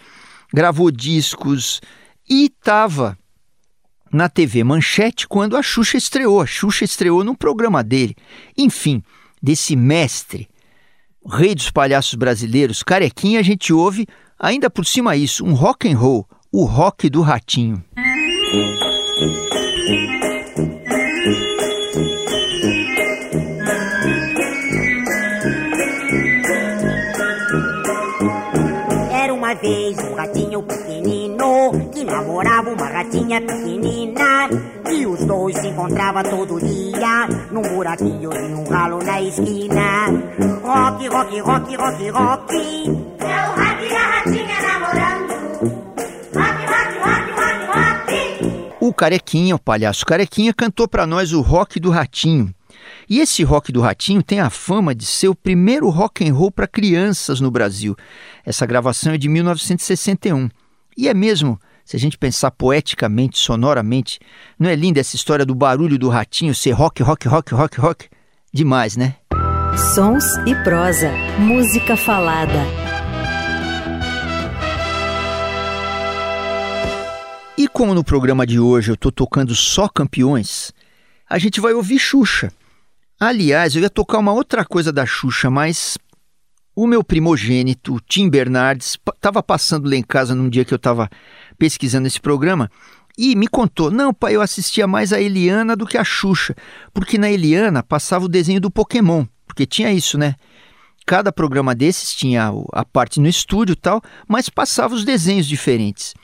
gravou 0.52 0.90
discos 0.90 1.80
e 2.28 2.44
estava 2.44 3.16
na 4.12 4.28
TV 4.28 4.62
Manchete 4.62 5.26
quando 5.26 5.56
a 5.56 5.62
Xuxa 5.62 5.96
estreou. 5.96 6.42
A 6.42 6.46
Xuxa 6.46 6.84
estreou 6.84 7.24
num 7.24 7.34
programa 7.34 7.82
dele. 7.82 8.14
Enfim, 8.58 9.02
desse 9.42 9.74
mestre 9.74 10.46
rei 11.26 11.54
dos 11.54 11.70
palhaços 11.70 12.12
brasileiros, 12.12 12.82
Carequinha, 12.82 13.40
a 13.40 13.42
gente 13.42 13.72
ouve, 13.72 14.06
ainda 14.38 14.68
por 14.68 14.84
cima 14.84 15.16
isso, 15.16 15.46
um 15.46 15.54
rock 15.54 15.90
and 15.90 15.96
roll, 15.96 16.28
o 16.52 16.66
rock 16.66 17.08
do 17.08 17.22
ratinho. 17.22 17.82
namorava 32.38 32.70
uma 32.70 32.86
ratinha 32.86 33.40
pequenina. 33.40 34.48
E 34.90 35.06
os 35.06 35.24
dois 35.24 35.58
se 35.58 35.66
encontravam 35.66 36.22
todo 36.22 36.60
dia 36.60 37.26
num 37.50 37.62
buraquinho 37.62 38.32
e 38.32 38.48
num 38.48 38.68
ralo 38.68 39.02
na 39.02 39.20
esquina. 39.20 40.06
Rock, 40.62 41.08
rock, 41.08 41.40
rock, 41.40 41.76
rock, 41.76 42.08
rock. 42.10 42.54
É 43.18 43.48
o 43.48 43.54
rato 43.54 43.84
e 43.84 43.92
a 43.92 44.06
ratinha 44.08 44.62
namorando. 44.62 45.32
Rock, 46.34 46.66
rock, 46.66 46.98
rock, 46.98 47.30
rock, 47.32 47.66
rock. 47.66 48.76
O 48.80 48.94
Carequinha, 48.94 49.56
o 49.56 49.58
palhaço 49.58 50.06
Carequinha, 50.06 50.54
cantou 50.54 50.86
para 50.86 51.06
nós 51.06 51.32
o 51.32 51.40
rock 51.40 51.80
do 51.80 51.90
ratinho. 51.90 52.54
E 53.08 53.20
esse 53.20 53.42
rock 53.42 53.72
do 53.72 53.80
ratinho 53.80 54.22
tem 54.22 54.40
a 54.40 54.48
fama 54.50 54.94
de 54.94 55.04
ser 55.04 55.28
o 55.28 55.34
primeiro 55.34 55.88
rock 55.88 56.26
and 56.26 56.34
roll 56.34 56.50
para 56.50 56.68
crianças 56.68 57.40
no 57.40 57.50
Brasil. 57.50 57.96
Essa 58.46 58.64
gravação 58.64 59.12
é 59.12 59.18
de 59.18 59.28
1961. 59.28 60.48
E 60.96 61.08
é 61.08 61.14
mesmo, 61.14 61.58
se 61.88 61.96
a 61.96 61.98
gente 61.98 62.18
pensar 62.18 62.50
poeticamente, 62.50 63.38
sonoramente, 63.38 64.20
não 64.58 64.68
é 64.68 64.76
linda 64.76 65.00
essa 65.00 65.16
história 65.16 65.46
do 65.46 65.54
barulho 65.54 65.98
do 65.98 66.10
ratinho 66.10 66.54
ser 66.54 66.72
rock, 66.72 67.02
rock, 67.02 67.26
rock, 67.26 67.54
rock, 67.54 67.80
rock? 67.80 68.08
Demais, 68.52 68.94
né? 68.94 69.16
Sons 69.94 70.22
e 70.46 70.54
prosa. 70.62 71.10
Música 71.38 71.96
falada. 71.96 72.62
E 77.56 77.66
como 77.66 77.94
no 77.94 78.04
programa 78.04 78.46
de 78.46 78.60
hoje 78.60 78.90
eu 78.90 78.94
estou 78.94 79.10
tocando 79.10 79.54
só 79.54 79.88
campeões, 79.88 80.74
a 81.26 81.38
gente 81.38 81.58
vai 81.58 81.72
ouvir 81.72 81.98
Xuxa. 81.98 82.52
Aliás, 83.18 83.74
eu 83.74 83.80
ia 83.80 83.88
tocar 83.88 84.18
uma 84.18 84.34
outra 84.34 84.62
coisa 84.62 84.92
da 84.92 85.06
Xuxa, 85.06 85.48
mas 85.48 85.96
o 86.80 86.86
meu 86.86 87.02
primogênito, 87.02 87.98
Tim 88.06 88.28
Bernardes, 88.28 88.96
estava 89.12 89.42
passando 89.42 89.88
lá 89.88 89.96
em 89.96 90.02
casa 90.02 90.32
num 90.32 90.48
dia 90.48 90.64
que 90.64 90.72
eu 90.72 90.76
estava 90.76 91.10
pesquisando 91.58 92.06
esse 92.06 92.20
programa 92.20 92.70
e 93.18 93.34
me 93.34 93.48
contou: 93.48 93.90
não, 93.90 94.14
pai, 94.14 94.36
eu 94.36 94.40
assistia 94.40 94.86
mais 94.86 95.12
a 95.12 95.20
Eliana 95.20 95.74
do 95.74 95.86
que 95.86 95.98
a 95.98 96.04
Xuxa, 96.04 96.54
porque 96.94 97.18
na 97.18 97.30
Eliana 97.30 97.82
passava 97.82 98.24
o 98.24 98.28
desenho 98.28 98.60
do 98.60 98.70
Pokémon, 98.70 99.26
porque 99.46 99.66
tinha 99.66 99.92
isso, 99.92 100.16
né? 100.16 100.36
Cada 101.04 101.32
programa 101.32 101.74
desses 101.74 102.14
tinha 102.14 102.52
a 102.72 102.84
parte 102.84 103.18
no 103.18 103.26
estúdio 103.26 103.72
e 103.72 103.76
tal, 103.76 104.00
mas 104.28 104.48
passava 104.48 104.94
os 104.94 105.04
desenhos 105.04 105.46
diferentes. 105.46 106.14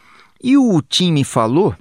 E 0.42 0.58
o 0.58 0.80
Tim 0.82 1.10
me 1.10 1.24
falou 1.24 1.74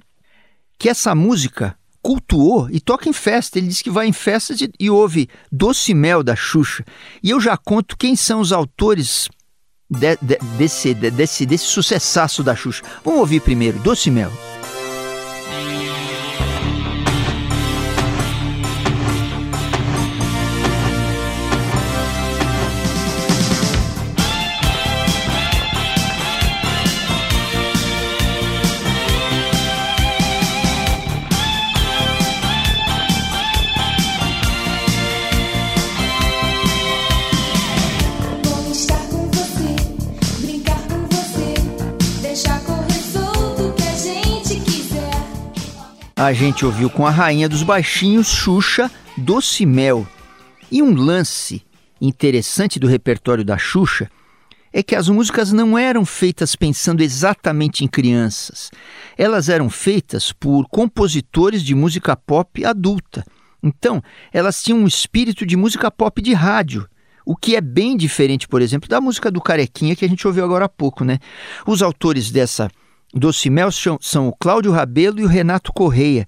que 0.78 0.88
essa 0.88 1.14
música 1.14 1.76
cultuou 2.02 2.68
e 2.70 2.80
toca 2.80 3.08
em 3.08 3.12
festa. 3.12 3.58
Ele 3.58 3.68
disse 3.68 3.84
que 3.84 3.90
vai 3.90 4.06
em 4.06 4.12
festas 4.12 4.60
e, 4.60 4.70
e 4.80 4.90
ouve 4.90 5.28
Doce 5.52 5.92
Mel 5.94 6.22
da 6.22 6.34
Xuxa. 6.34 6.84
E 7.22 7.30
eu 7.30 7.40
já 7.40 7.58
conto 7.58 7.96
quem 7.96 8.16
são 8.16 8.40
os 8.40 8.52
autores 8.52 9.28
de- 9.94 10.18
de- 10.20 10.38
desse, 10.58 10.92
de- 10.94 11.10
desse, 11.10 11.46
desse 11.46 11.64
sucessaço 11.66 12.42
da 12.42 12.54
Xuxa. 12.54 12.82
Vamos 13.04 13.20
ouvir 13.20 13.40
primeiro 13.40 13.78
Doce 13.78 14.10
Mel. 14.10 14.32
A 46.16 46.32
gente 46.32 46.64
ouviu 46.64 46.88
com 46.88 47.06
a 47.06 47.10
rainha 47.10 47.48
dos 47.48 47.62
baixinhos, 47.62 48.28
Xuxa, 48.28 48.90
Doce 49.16 49.66
Mel. 49.66 50.06
E 50.70 50.80
um 50.80 50.94
lance 50.94 51.62
interessante 52.00 52.78
do 52.78 52.86
repertório 52.86 53.44
da 53.44 53.58
Xuxa 53.58 54.08
é 54.72 54.82
que 54.82 54.94
as 54.94 55.08
músicas 55.08 55.52
não 55.52 55.76
eram 55.76 56.04
feitas 56.04 56.54
pensando 56.54 57.02
exatamente 57.02 57.84
em 57.84 57.88
crianças. 57.88 58.70
Elas 59.16 59.48
eram 59.48 59.68
feitas 59.68 60.32
por 60.32 60.68
compositores 60.68 61.62
de 61.62 61.74
música 61.74 62.16
pop 62.16 62.64
adulta. 62.64 63.24
Então, 63.62 64.02
elas 64.32 64.62
tinham 64.62 64.78
um 64.78 64.86
espírito 64.86 65.44
de 65.44 65.56
música 65.56 65.90
pop 65.90 66.20
de 66.20 66.32
rádio, 66.32 66.88
o 67.24 67.34
que 67.34 67.56
é 67.56 67.60
bem 67.60 67.96
diferente, 67.96 68.46
por 68.46 68.60
exemplo, 68.60 68.88
da 68.88 69.00
música 69.00 69.30
do 69.30 69.40
Carequinha 69.40 69.96
que 69.96 70.04
a 70.04 70.08
gente 70.08 70.26
ouviu 70.26 70.44
agora 70.44 70.66
há 70.66 70.68
pouco, 70.68 71.04
né? 71.04 71.18
Os 71.66 71.80
autores 71.80 72.30
dessa 72.30 72.70
Doce 73.16 73.48
Mel 73.48 73.70
são 74.00 74.26
o 74.26 74.32
Cláudio 74.32 74.72
Rabelo 74.72 75.20
e 75.20 75.24
o 75.24 75.28
Renato 75.28 75.72
Correia, 75.72 76.26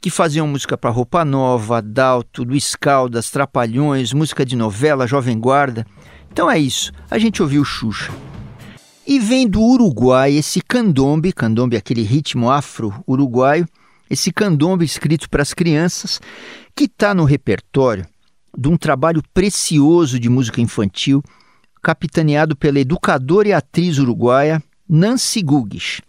que 0.00 0.08
faziam 0.08 0.48
música 0.48 0.78
para 0.78 0.88
Roupa 0.88 1.26
Nova, 1.26 1.76
Adalto, 1.76 2.42
Luiz 2.42 2.74
Caldas, 2.74 3.30
Trapalhões, 3.30 4.14
música 4.14 4.42
de 4.42 4.56
novela, 4.56 5.06
Jovem 5.06 5.38
Guarda. 5.38 5.86
Então 6.32 6.50
é 6.50 6.58
isso, 6.58 6.90
a 7.10 7.18
gente 7.18 7.42
ouviu 7.42 7.62
Xuxa. 7.62 8.10
E 9.06 9.18
vem 9.18 9.46
do 9.46 9.60
Uruguai 9.60 10.32
esse 10.32 10.62
candombe, 10.62 11.34
candombe 11.34 11.76
é 11.76 11.78
aquele 11.78 12.02
ritmo 12.02 12.50
afro-uruguaio, 12.50 13.68
esse 14.08 14.32
candombe 14.32 14.86
escrito 14.86 15.28
para 15.28 15.42
as 15.42 15.52
crianças, 15.52 16.18
que 16.74 16.84
está 16.84 17.12
no 17.12 17.24
repertório 17.24 18.06
de 18.56 18.68
um 18.68 18.78
trabalho 18.78 19.22
precioso 19.34 20.18
de 20.18 20.30
música 20.30 20.62
infantil, 20.62 21.22
capitaneado 21.82 22.56
pela 22.56 22.80
educadora 22.80 23.48
e 23.48 23.52
atriz 23.52 23.98
uruguaia 23.98 24.62
Nancy 24.88 25.42
Gugues. 25.42 26.00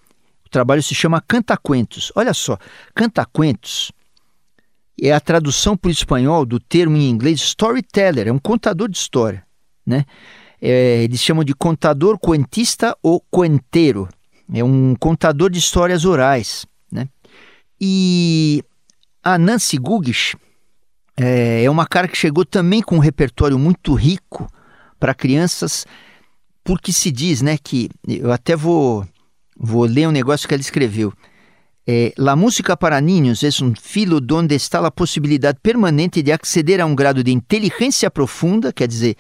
Trabalho 0.54 0.84
se 0.84 0.96
chama 0.96 1.20
Cantacuentos. 1.20 2.12
Olha 2.16 2.34
só, 2.34 2.58
Cantacuentos 2.94 3.92
é 5.02 5.12
a 5.12 5.20
tradução 5.20 5.76
para 5.76 5.90
o 5.90 5.92
espanhol 5.92 6.46
do 6.46 6.60
termo 6.60 6.96
em 6.96 7.10
inglês 7.10 7.42
storyteller, 7.42 8.28
é 8.28 8.32
um 8.32 8.40
contador 8.40 8.88
de 8.88 8.98
história 8.98 9.44
né? 9.86 10.06
É, 10.62 11.04
eles 11.04 11.22
chamam 11.22 11.44
de 11.44 11.54
contador 11.54 12.18
cuentista 12.18 12.98
ou 13.04 13.20
cuenteiro. 13.30 14.08
É 14.54 14.64
um 14.64 14.96
contador 14.96 15.50
de 15.50 15.60
histórias 15.60 16.06
orais, 16.06 16.66
né? 16.92 17.08
E 17.80 18.64
a 19.22 19.38
Nancy 19.38 19.78
Gugish 19.78 20.36
é, 21.18 21.64
é 21.64 21.70
uma 21.70 21.86
cara 21.86 22.08
que 22.08 22.18
chegou 22.18 22.46
também 22.46 22.82
com 22.82 22.96
um 22.96 23.00
repertório 23.00 23.60
muito 23.60 23.94
rico 23.94 24.48
para 25.00 25.14
crianças, 25.14 25.86
porque 26.64 26.94
se 26.94 27.12
diz, 27.12 27.42
né, 27.42 27.58
que 27.62 27.90
eu 28.08 28.32
até 28.32 28.56
vou 28.56 29.06
vou 29.66 29.86
ler 29.86 30.08
um 30.08 30.12
negócio 30.12 30.48
que 30.48 30.54
ela 30.54 30.62
escreveu. 30.62 31.14
É, 31.88 32.14
la 32.18 32.36
música 32.36 32.78
para 32.78 33.02
niños 33.02 33.44
é 33.44 33.50
um 33.64 33.74
filo 33.76 34.22
donde 34.22 34.56
está 34.56 34.86
a 34.86 34.92
possibilidade 34.92 35.60
permanente 35.62 36.22
de 36.22 36.32
acceder 36.32 36.80
a 36.80 36.86
um 36.86 36.96
grado 36.96 37.24
de 37.24 37.32
inteligência 37.32 38.12
profunda, 38.12 38.72
quer 38.72 38.88
dizer, 38.88 39.18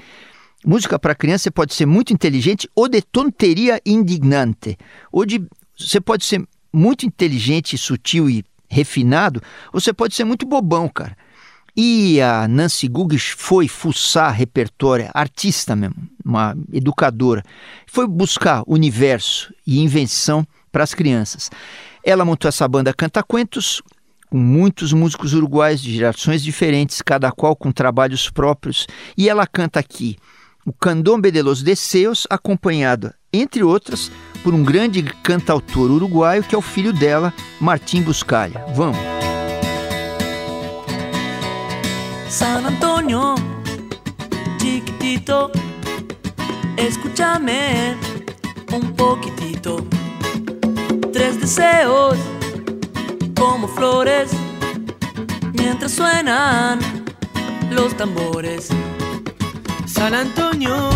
Música 0.65 0.97
para 0.97 1.13
criança 1.13 1.51
pode 1.51 1.73
ser 1.73 1.85
muito 1.85 2.13
inteligente 2.13 2.69
ou 2.73 2.87
de 2.87 3.01
tonteria 3.01 3.81
indignante. 3.85 4.77
Ou 5.11 5.25
de, 5.25 5.45
você 5.77 5.99
pode 5.99 6.23
ser 6.23 6.47
muito 6.71 7.05
inteligente, 7.05 7.77
sutil 7.77 8.29
e 8.29 8.45
refinado, 8.69 9.41
ou 9.73 9.81
você 9.81 9.91
pode 9.91 10.15
ser 10.15 10.23
muito 10.23 10.45
bobão, 10.45 10.87
cara. 10.87 11.17
E 11.75 12.21
a 12.21 12.47
Nancy 12.47 12.87
Gugish 12.87 13.33
foi 13.37 13.67
fuçar 13.67 14.31
repertório, 14.31 15.09
artista 15.13 15.75
mesmo, 15.75 15.95
uma 16.23 16.55
educadora. 16.71 17.43
Foi 17.87 18.07
buscar 18.07 18.63
universo 18.67 19.51
e 19.65 19.79
invenção 19.79 20.45
para 20.71 20.83
as 20.83 20.93
crianças. 20.93 21.49
Ela 22.03 22.25
montou 22.25 22.47
essa 22.47 22.67
banda 22.67 22.93
Cantacuentos, 22.93 23.81
com 24.29 24.37
muitos 24.37 24.93
músicos 24.93 25.33
uruguais 25.33 25.81
de 25.81 25.93
gerações 25.93 26.43
diferentes, 26.43 27.01
cada 27.01 27.31
qual 27.31 27.55
com 27.55 27.71
trabalhos 27.71 28.29
próprios, 28.29 28.87
e 29.17 29.29
ela 29.29 29.47
canta 29.47 29.79
aqui 29.79 30.17
o 30.65 30.71
Candombe 30.71 31.29
de 31.29 31.41
los 31.41 31.61
Deseos, 31.61 32.25
acompanhada, 32.29 33.15
entre 33.31 33.63
outras, 33.63 34.11
por 34.43 34.53
um 34.53 34.63
grande 34.63 35.03
cantautor 35.23 35.91
uruguaio 35.91 36.43
que 36.43 36.55
é 36.55 36.57
o 36.57 36.61
filho 36.61 36.93
dela, 36.93 37.33
Martim 37.59 38.01
Buscalha. 38.01 38.63
Vamos! 38.73 39.32
San 42.33 42.65
Antonio, 42.65 43.35
chiquitito, 44.57 45.51
escúchame 46.77 47.95
un 48.71 48.91
poquitito. 48.95 49.85
Tres 51.13 51.39
deseos 51.39 52.17
como 53.37 53.67
flores 53.67 54.31
mientras 55.53 55.91
suenan 55.91 56.79
los 57.69 57.95
tambores. 57.95 58.69
San 59.85 60.15
Antonio, 60.15 60.89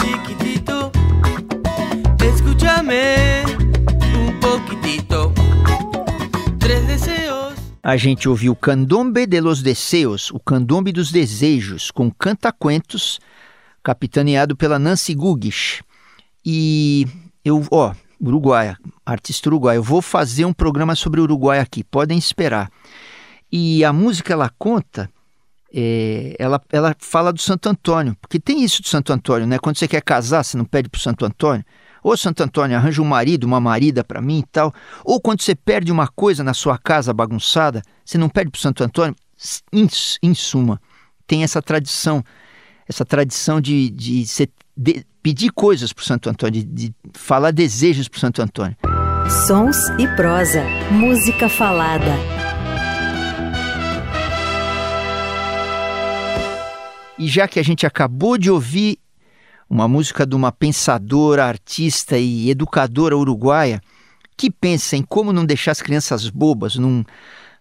chiquitito, 0.00 0.90
escúchame 2.24 3.44
un 4.18 4.40
poquitito. 4.40 4.85
A 7.86 7.96
gente 7.96 8.28
ouviu 8.28 8.56
Candombe 8.56 9.26
de 9.26 9.40
los 9.40 9.62
Deseos, 9.62 10.32
o 10.32 10.40
Candombe 10.40 10.90
dos 10.90 11.12
Desejos, 11.12 11.92
com 11.92 12.10
cantacuentos, 12.10 13.20
capitaneado 13.80 14.56
pela 14.56 14.76
Nancy 14.76 15.14
Gugish. 15.14 15.84
E 16.44 17.06
eu, 17.44 17.64
ó, 17.70 17.94
Uruguaia, 18.20 18.76
artista 19.06 19.48
uruguaia, 19.48 19.76
eu 19.76 19.84
vou 19.84 20.02
fazer 20.02 20.44
um 20.44 20.52
programa 20.52 20.96
sobre 20.96 21.20
Uruguai 21.20 21.60
aqui, 21.60 21.84
podem 21.84 22.18
esperar. 22.18 22.72
E 23.52 23.84
a 23.84 23.92
música 23.92 24.32
ela 24.32 24.50
conta 24.58 25.08
é, 25.72 26.34
ela, 26.40 26.60
ela 26.72 26.92
fala 26.98 27.32
do 27.32 27.40
Santo 27.40 27.68
Antônio, 27.68 28.16
porque 28.20 28.40
tem 28.40 28.64
isso 28.64 28.82
do 28.82 28.88
Santo 28.88 29.12
Antônio, 29.12 29.46
né? 29.46 29.60
Quando 29.60 29.78
você 29.78 29.86
quer 29.86 30.02
casar, 30.02 30.42
você 30.42 30.56
não 30.56 30.64
pede 30.64 30.88
para 30.88 30.98
o 30.98 31.02
Santo 31.02 31.24
Antônio. 31.24 31.64
Ou 32.06 32.16
Santo 32.16 32.40
Antônio, 32.40 32.76
arranja 32.76 33.02
um 33.02 33.04
marido, 33.04 33.42
uma 33.42 33.58
marida 33.58 34.04
para 34.04 34.22
mim 34.22 34.38
e 34.38 34.44
tal. 34.44 34.72
Ou 35.04 35.20
quando 35.20 35.42
você 35.42 35.56
perde 35.56 35.90
uma 35.90 36.06
coisa 36.06 36.44
na 36.44 36.54
sua 36.54 36.78
casa 36.78 37.12
bagunçada, 37.12 37.82
você 38.04 38.16
não 38.16 38.28
pede 38.28 38.48
para 38.48 38.60
Santo 38.60 38.84
Antônio. 38.84 39.16
Em, 39.72 39.88
em 40.22 40.32
suma, 40.32 40.80
tem 41.26 41.42
essa 41.42 41.60
tradição, 41.60 42.22
essa 42.88 43.04
tradição 43.04 43.60
de, 43.60 43.90
de, 43.90 44.24
de 44.76 45.04
pedir 45.20 45.50
coisas 45.50 45.92
para 45.92 46.04
Santo 46.04 46.30
Antônio, 46.30 46.62
de, 46.62 46.64
de 46.64 46.94
falar 47.12 47.50
desejos 47.50 48.06
para 48.06 48.20
Santo 48.20 48.40
Antônio. 48.40 48.76
Sons 49.48 49.76
e 49.98 50.06
prosa, 50.14 50.62
música 50.92 51.48
falada. 51.48 52.14
E 57.18 57.26
já 57.26 57.48
que 57.48 57.58
a 57.58 57.64
gente 57.64 57.84
acabou 57.84 58.38
de 58.38 58.48
ouvir 58.48 59.00
uma 59.68 59.88
música 59.88 60.26
de 60.26 60.34
uma 60.34 60.52
pensadora, 60.52 61.44
artista 61.44 62.16
e 62.18 62.50
educadora 62.50 63.16
uruguaia 63.16 63.80
que 64.36 64.50
pensa 64.50 64.96
em 64.96 65.02
como 65.02 65.32
não 65.32 65.44
deixar 65.44 65.72
as 65.72 65.80
crianças 65.80 66.28
bobas, 66.28 66.76
não, 66.76 67.04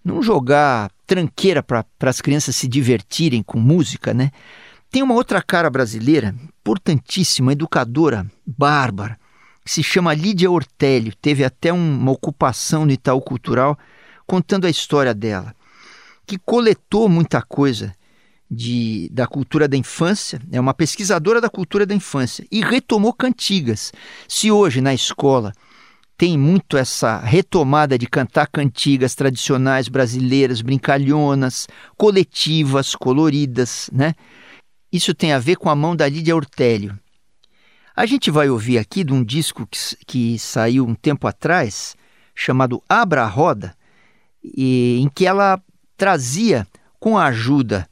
não 0.03 0.21
jogar 0.21 0.91
tranqueira 1.07 1.63
para 1.63 1.85
as 2.01 2.19
crianças 2.19 2.55
se 2.55 2.67
divertirem 2.67 3.41
com 3.41 3.59
música, 3.59 4.13
né? 4.13 4.31
Tem 4.91 5.01
uma 5.01 5.13
outra 5.13 5.41
cara 5.41 5.69
brasileira, 5.69 6.35
importantíssima, 6.59 7.53
educadora, 7.53 8.25
bárbara, 8.45 9.17
que 9.63 9.71
se 9.71 9.83
chama 9.83 10.13
Lídia 10.13 10.49
Ortélio. 10.49 11.13
Teve 11.21 11.43
até 11.43 11.71
uma 11.71 12.11
ocupação 12.11 12.85
no 12.85 12.91
Itaú 12.91 13.21
Cultural 13.21 13.77
contando 14.27 14.65
a 14.65 14.69
história 14.69 15.13
dela, 15.13 15.53
que 16.25 16.37
coletou 16.37 17.07
muita 17.09 17.41
coisa 17.41 17.93
de, 18.49 19.09
da 19.11 19.25
cultura 19.27 19.67
da 19.67 19.75
infância, 19.75 20.39
é 20.51 20.59
uma 20.59 20.73
pesquisadora 20.73 21.41
da 21.41 21.49
cultura 21.49 21.85
da 21.85 21.95
infância 21.95 22.45
e 22.51 22.61
retomou 22.61 23.13
cantigas. 23.13 23.91
Se 24.27 24.51
hoje 24.51 24.81
na 24.81 24.93
escola 24.93 25.53
tem 26.17 26.37
muito 26.37 26.77
essa 26.77 27.19
retomada 27.19 27.97
de 27.97 28.07
cantar 28.07 28.47
cantigas 28.47 29.15
tradicionais 29.15 29.89
brasileiras, 29.89 30.61
brincalhonas, 30.61 31.67
coletivas, 31.97 32.95
coloridas, 32.95 33.89
né? 33.91 34.13
Isso 34.91 35.13
tem 35.13 35.33
a 35.33 35.39
ver 35.39 35.57
com 35.57 35.69
a 35.69 35.75
mão 35.75 35.93
da 35.95 36.07
Lídia 36.07 36.35
Ortélio. 36.35 36.97
A 37.93 38.05
gente 38.05 38.31
vai 38.31 38.49
ouvir 38.49 38.77
aqui 38.77 39.03
de 39.03 39.13
um 39.13 39.23
disco 39.23 39.67
que, 39.67 39.77
que 40.05 40.39
saiu 40.39 40.85
um 40.85 40.95
tempo 40.95 41.27
atrás, 41.27 41.95
chamado 42.33 42.81
Abra 42.87 43.23
a 43.23 43.27
Roda, 43.27 43.75
e, 44.41 44.99
em 45.01 45.09
que 45.09 45.25
ela 45.25 45.61
trazia, 45.97 46.67
com 46.99 47.17
a 47.17 47.25
ajuda 47.25 47.87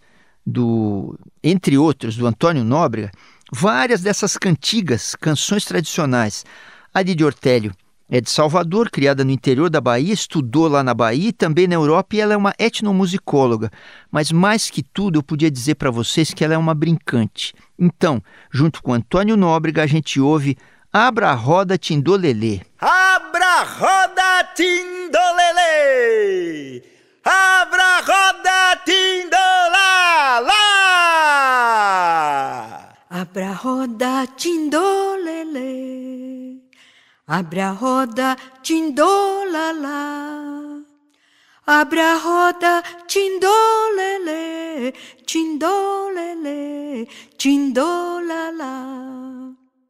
do, 0.45 1.17
entre 1.43 1.77
outros, 1.77 2.15
do 2.15 2.27
Antônio 2.27 2.63
Nóbrega, 2.63 3.11
várias 3.51 4.01
dessas 4.01 4.37
cantigas, 4.37 5.15
canções 5.15 5.65
tradicionais. 5.65 6.45
A 6.93 7.01
de 7.01 7.23
Ortélio 7.23 7.73
é 8.09 8.21
de 8.21 8.29
Salvador, 8.29 8.89
criada 8.91 9.23
no 9.23 9.31
interior 9.31 9.69
da 9.69 9.81
Bahia, 9.81 10.13
estudou 10.13 10.67
lá 10.67 10.83
na 10.83 10.93
Bahia 10.93 11.29
e 11.29 11.33
também 11.33 11.65
na 11.67 11.75
Europa, 11.75 12.15
e 12.15 12.19
ela 12.19 12.33
é 12.33 12.37
uma 12.37 12.53
etnomusicóloga. 12.59 13.71
Mas 14.11 14.31
mais 14.31 14.69
que 14.69 14.83
tudo, 14.83 15.17
eu 15.17 15.23
podia 15.23 15.49
dizer 15.49 15.75
para 15.75 15.89
vocês 15.89 16.33
que 16.33 16.43
ela 16.43 16.53
é 16.53 16.57
uma 16.57 16.75
brincante. 16.75 17.53
Então, 17.79 18.21
junto 18.51 18.83
com 18.83 18.93
Antônio 18.93 19.35
Nóbrega, 19.35 19.81
a 19.83 19.87
gente 19.87 20.19
ouve 20.19 20.57
Abra 20.95 21.31
a 21.31 21.33
roda 21.33 21.75
Tindolelê. 21.75 22.61
Abra 22.79 23.45
a 23.45 23.63
roda 23.63 24.43
Tindolelê! 24.53 26.03
Abra 27.25 27.83
a 27.83 28.01
roda 28.01 28.75
Tindolala! 28.83 30.51
Abra 33.09 33.49
a 33.49 33.53
roda 33.53 34.27
Tindolelê! 34.35 35.63
Abra 37.25 37.69
a 37.69 37.71
roda 37.71 38.35
Tindolala! 38.61 40.01
Abra 41.65 42.13
a 42.13 42.17
roda 42.17 42.83
Tindolelê! 43.07 44.91
Tindolelê! 45.25 47.07
Tindolala! 47.37 48.73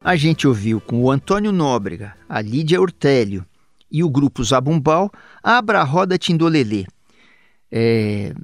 A 0.00 0.14
gente 0.14 0.46
ouviu 0.46 0.80
com 0.80 1.02
o 1.02 1.10
Antônio 1.10 1.50
Nóbrega, 1.50 2.16
a 2.28 2.40
Lídia 2.40 2.80
Ortélio 2.80 3.44
e 3.90 4.04
o 4.04 4.08
grupo 4.08 4.44
Zabumbal 4.44 5.10
Abra 5.42 5.80
a 5.80 5.84
Roda 5.84 6.16
Tindolelê. 6.16 6.86
É, 7.70 8.34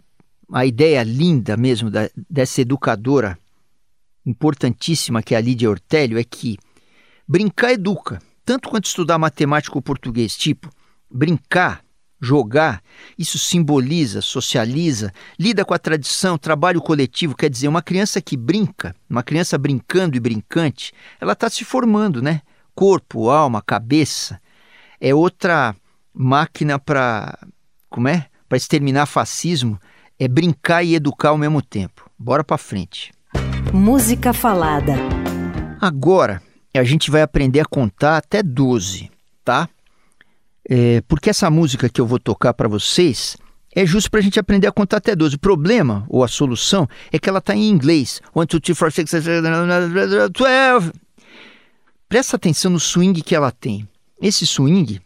a 0.52 0.66
ideia 0.66 1.02
linda 1.02 1.56
mesmo 1.56 1.90
da, 1.90 2.10
dessa 2.28 2.60
educadora 2.60 3.38
importantíssima 4.24 5.22
que 5.22 5.34
é 5.34 5.38
a 5.38 5.40
Lídia 5.40 5.70
Ortélio 5.70 6.18
é 6.18 6.24
que 6.24 6.58
brincar 7.26 7.72
educa, 7.72 8.20
tanto 8.44 8.68
quanto 8.68 8.86
estudar 8.86 9.18
matemática 9.18 9.76
ou 9.76 9.82
português. 9.82 10.36
Tipo, 10.36 10.70
brincar, 11.10 11.84
jogar, 12.20 12.82
isso 13.16 13.38
simboliza, 13.38 14.20
socializa, 14.20 15.12
lida 15.38 15.64
com 15.64 15.72
a 15.72 15.78
tradição, 15.78 16.36
trabalho 16.36 16.80
coletivo. 16.80 17.36
Quer 17.36 17.48
dizer, 17.48 17.68
uma 17.68 17.82
criança 17.82 18.20
que 18.20 18.36
brinca, 18.36 18.94
uma 19.08 19.22
criança 19.22 19.56
brincando 19.56 20.16
e 20.16 20.20
brincante, 20.20 20.92
ela 21.20 21.32
está 21.32 21.48
se 21.48 21.64
formando, 21.64 22.20
né? 22.20 22.42
Corpo, 22.74 23.30
alma, 23.30 23.62
cabeça. 23.62 24.40
É 25.00 25.14
outra 25.14 25.74
máquina 26.12 26.78
para. 26.78 27.38
Como 27.88 28.08
é? 28.08 28.29
Para 28.50 28.56
exterminar 28.56 29.06
fascismo. 29.06 29.78
É 30.18 30.26
brincar 30.26 30.82
e 30.82 30.96
educar 30.96 31.28
ao 31.28 31.38
mesmo 31.38 31.62
tempo. 31.62 32.10
Bora 32.18 32.42
para 32.42 32.58
frente. 32.58 33.12
Música 33.72 34.32
falada. 34.32 34.94
Agora, 35.80 36.42
a 36.74 36.82
gente 36.82 37.12
vai 37.12 37.22
aprender 37.22 37.60
a 37.60 37.64
contar 37.64 38.16
até 38.16 38.42
12, 38.42 39.08
tá? 39.44 39.68
É, 40.68 41.00
porque 41.02 41.30
essa 41.30 41.48
música 41.48 41.88
que 41.88 42.00
eu 42.00 42.06
vou 42.06 42.18
tocar 42.18 42.52
para 42.52 42.66
vocês 42.68 43.36
é 43.72 43.86
justo 43.86 44.10
para 44.10 44.18
a 44.18 44.22
gente 44.22 44.40
aprender 44.40 44.66
a 44.66 44.72
contar 44.72 44.96
até 44.96 45.14
12. 45.14 45.36
O 45.36 45.38
problema, 45.38 46.04
ou 46.08 46.24
a 46.24 46.28
solução, 46.28 46.88
é 47.12 47.20
que 47.20 47.28
ela 47.28 47.38
está 47.38 47.54
em 47.54 47.68
inglês. 47.68 48.20
1, 48.34 48.46
2, 48.46 48.60
3, 48.62 48.78
4, 48.78 48.96
6, 48.96 49.10
7, 49.10 49.28
8, 49.28 50.28
12. 50.32 50.92
Presta 52.08 52.34
atenção 52.34 52.72
no 52.72 52.80
swing 52.80 53.22
que 53.22 53.36
ela 53.36 53.52
tem. 53.52 53.88
Esse 54.20 54.44
swing, 54.44 55.00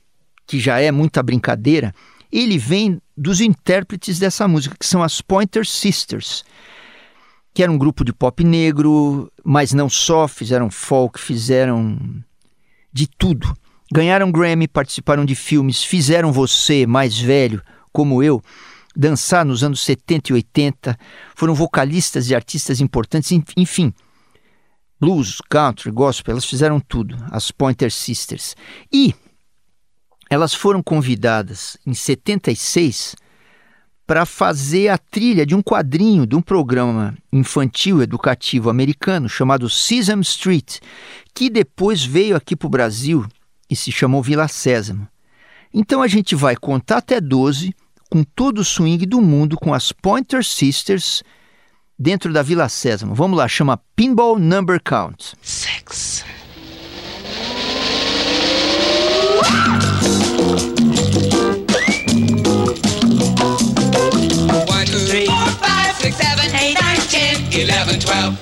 que 0.47 0.59
já 0.59 0.81
é 0.81 0.91
muita 0.91 1.23
brincadeira, 1.23 1.95
ele 2.35 2.59
vem 2.59 3.01
dos 3.17 3.41
intérpretes 3.41 4.19
dessa 4.19 4.49
música, 4.49 4.77
que 4.77 4.85
são 4.85 5.05
as 5.05 5.21
Pointer 5.21 5.65
Sisters, 5.65 6.45
que 7.55 7.63
era 7.63 7.71
um 7.71 7.79
grupo 7.79 8.05
de 8.05 8.13
pop 8.13 8.43
negro, 8.43 9.31
mas 9.45 9.73
não 9.73 9.89
só, 9.89 10.27
fizeram 10.27 10.69
folk, 10.69 11.21
fizeram 11.21 11.97
de 12.93 13.07
tudo. 13.07 13.57
Ganharam 13.93 14.33
Grammy, 14.33 14.67
participaram 14.67 15.25
de 15.25 15.37
filmes, 15.37 15.85
fizeram 15.85 16.33
você, 16.33 16.85
mais 16.85 17.17
velho, 17.17 17.63
como 17.93 18.21
eu, 18.21 18.43
dançar 18.97 19.45
nos 19.45 19.63
anos 19.63 19.81
70 19.83 20.33
e 20.33 20.35
80, 20.35 20.99
foram 21.37 21.55
vocalistas 21.55 22.31
e 22.31 22.35
artistas 22.35 22.81
importantes, 22.81 23.31
enfim. 23.57 23.95
Blues, 25.01 25.41
country, 25.49 25.93
gospel, 25.93 26.33
elas 26.33 26.45
fizeram 26.45 26.81
tudo, 26.81 27.17
as 27.31 27.53
Pointer 27.53 27.93
Sisters. 27.93 28.57
E 28.93 29.15
elas 30.35 30.53
foram 30.53 30.83
convidadas 30.83 31.77
em 31.87 31.95
76 31.95 33.15
para 34.05 34.27
fazer 34.27 34.89
a 34.89 34.99
trilha 34.99 35.47
de 35.47 35.55
um 35.55 35.63
quadrinho 35.63 36.27
de 36.27 36.35
um 36.35 36.43
programa 36.43 37.17
infantil 37.33 38.03
educativo 38.03 38.69
americano 38.69 39.29
chamado 39.29 39.71
Sesame 39.71 40.23
Street, 40.23 40.81
que 41.33 41.49
depois 41.49 42.05
veio 42.05 42.37
aqui 42.37 42.57
para 42.57 42.67
o 42.67 42.71
Brasil 42.71 43.25
e 43.71 43.77
se 43.77 43.93
chamou 43.93 44.23
Vila 44.23 44.49
Sésamo. 44.49 45.09
Então 45.73 46.03
a 46.03 46.09
gente 46.09 46.35
vai 46.35 46.57
contar 46.57 46.99
até 46.99 47.21
12 47.21 47.73
com 48.11 48.25
todo 48.25 48.59
o 48.59 48.65
swing 48.65 49.07
do 49.07 49.21
mundo 49.21 49.57
com 49.57 49.73
as 49.73 49.93
Pointer 49.93 50.45
Sisters 50.45 51.23
dentro 51.97 52.33
da 52.33 52.43
Vila 52.43 52.69
Sésamo. 52.69 53.15
Vamos 53.15 53.39
lá, 53.39 53.47
chama 53.47 53.81
Pinball 53.97 54.39
Number 54.39 54.83
Count. 54.83 55.35
Sex. 55.41 56.25
One, 59.37 59.94
11, 67.57 67.99
12. 67.99 68.37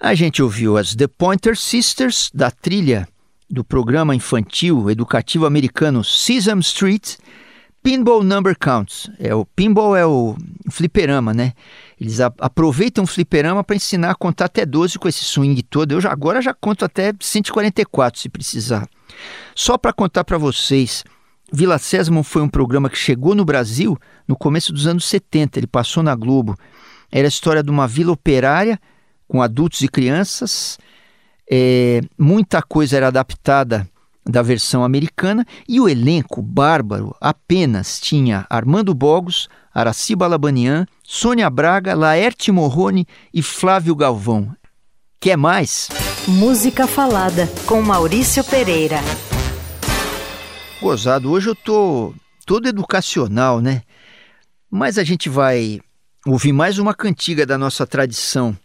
A 0.00 0.14
gente 0.14 0.42
ouviu 0.42 0.76
as 0.76 0.94
The 0.94 1.06
Pointer 1.06 1.56
Sisters 1.56 2.30
da 2.34 2.50
trilha 2.50 3.08
do 3.48 3.64
programa 3.64 4.14
infantil 4.14 4.90
educativo 4.90 5.46
americano 5.46 6.04
Sesame 6.04 6.60
Street 6.60 7.16
Pinball 7.82 8.22
Number 8.22 8.56
Counts. 8.58 9.10
É 9.18 9.34
o 9.34 9.44
pinball 9.44 9.96
é 9.96 10.04
o 10.04 10.36
fliperama, 10.70 11.32
né? 11.32 11.52
Eles 12.00 12.20
a- 12.20 12.32
aproveitam 12.38 13.04
o 13.04 13.06
fliperama 13.06 13.62
para 13.64 13.76
ensinar 13.76 14.10
a 14.10 14.14
contar 14.14 14.46
até 14.46 14.66
12 14.66 14.98
com 14.98 15.08
esse 15.08 15.24
swing 15.24 15.62
todo. 15.62 15.92
Eu 15.92 16.00
já, 16.00 16.10
agora 16.12 16.42
já 16.42 16.52
conto 16.54 16.84
até 16.84 17.12
144 17.18 18.20
se 18.20 18.28
precisar. 18.28 18.88
Só 19.54 19.78
para 19.78 19.92
contar 19.92 20.24
para 20.24 20.36
vocês, 20.38 21.02
Vila 21.52 21.78
Sésamo 21.78 22.22
foi 22.22 22.42
um 22.42 22.48
programa 22.48 22.90
que 22.90 22.98
chegou 22.98 23.34
no 23.34 23.44
Brasil 23.44 23.96
no 24.26 24.36
começo 24.36 24.72
dos 24.72 24.86
anos 24.86 25.04
70. 25.06 25.58
Ele 25.58 25.66
passou 25.66 26.02
na 26.02 26.14
Globo. 26.14 26.56
Era 27.10 27.26
a 27.26 27.28
história 27.28 27.62
de 27.62 27.70
uma 27.70 27.88
vila 27.88 28.12
operária 28.12 28.78
com 29.26 29.40
adultos 29.40 29.80
e 29.80 29.88
crianças. 29.88 30.78
É, 31.50 32.02
muita 32.18 32.60
coisa 32.60 32.96
era 32.98 33.08
adaptada 33.08 33.88
da 34.28 34.42
versão 34.42 34.84
americana 34.84 35.46
e 35.66 35.80
o 35.80 35.88
elenco 35.88 36.42
bárbaro 36.42 37.16
apenas 37.18 37.98
tinha 37.98 38.46
Armando 38.50 38.92
Bogos, 38.94 39.48
Araci 39.72 40.14
Balabanian, 40.14 40.86
Sônia 41.02 41.48
Braga, 41.48 41.94
Laerte 41.94 42.52
Morrone 42.52 43.06
e 43.32 43.42
Flávio 43.42 43.96
Galvão. 43.96 44.54
Quer 45.18 45.36
mais? 45.36 45.88
Música 46.28 46.86
falada 46.86 47.48
com 47.66 47.80
Maurício 47.80 48.44
Pereira. 48.44 48.98
Gozado, 50.80 51.30
hoje 51.30 51.48
eu 51.48 51.56
tô 51.56 52.14
todo 52.44 52.68
educacional, 52.68 53.60
né? 53.60 53.82
Mas 54.70 54.98
a 54.98 55.04
gente 55.04 55.28
vai 55.28 55.80
ouvir 56.26 56.52
mais 56.52 56.78
uma 56.78 56.94
cantiga 56.94 57.46
da 57.46 57.56
nossa 57.56 57.86
tradição 57.86 58.56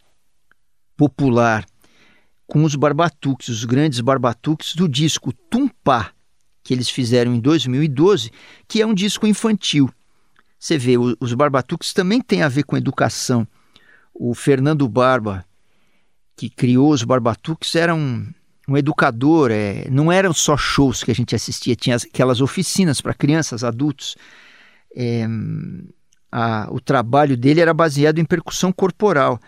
popular 0.97 1.65
com 2.47 2.63
os 2.63 2.75
barbatuques, 2.75 3.49
os 3.49 3.65
grandes 3.65 3.99
barbatuques 3.99 4.75
do 4.75 4.87
disco 4.87 5.31
Tumpá, 5.49 6.11
que 6.63 6.73
eles 6.73 6.89
fizeram 6.89 7.33
em 7.33 7.39
2012, 7.39 8.31
que 8.67 8.81
é 8.81 8.85
um 8.85 8.93
disco 8.93 9.27
infantil. 9.27 9.89
Você 10.59 10.77
vê, 10.77 10.93
os 10.97 11.33
barbatuques 11.33 11.91
também 11.93 12.21
têm 12.21 12.41
a 12.41 12.47
ver 12.47 12.63
com 12.63 12.77
educação. 12.77 13.45
O 14.13 14.33
Fernando 14.33 14.87
Barba, 14.87 15.43
que 16.37 16.49
criou 16.49 16.91
os 16.91 17.03
barbatuques, 17.03 17.75
era 17.75 17.93
um, 17.93 18.25
um 18.67 18.77
educador, 18.77 19.51
é, 19.51 19.87
não 19.89 20.11
eram 20.11 20.31
só 20.33 20.55
shows 20.55 21.03
que 21.03 21.11
a 21.11 21.15
gente 21.15 21.35
assistia, 21.35 21.75
tinha 21.75 21.95
as- 21.95 22.05
aquelas 22.05 22.39
oficinas 22.39 23.01
para 23.01 23.13
crianças, 23.13 23.63
adultos. 23.63 24.15
É, 24.95 25.25
a- 26.31 26.67
o 26.71 26.79
trabalho 26.79 27.35
dele 27.35 27.59
era 27.59 27.73
baseado 27.73 28.19
em 28.19 28.25
percussão 28.25 28.71
corporal, 28.71 29.39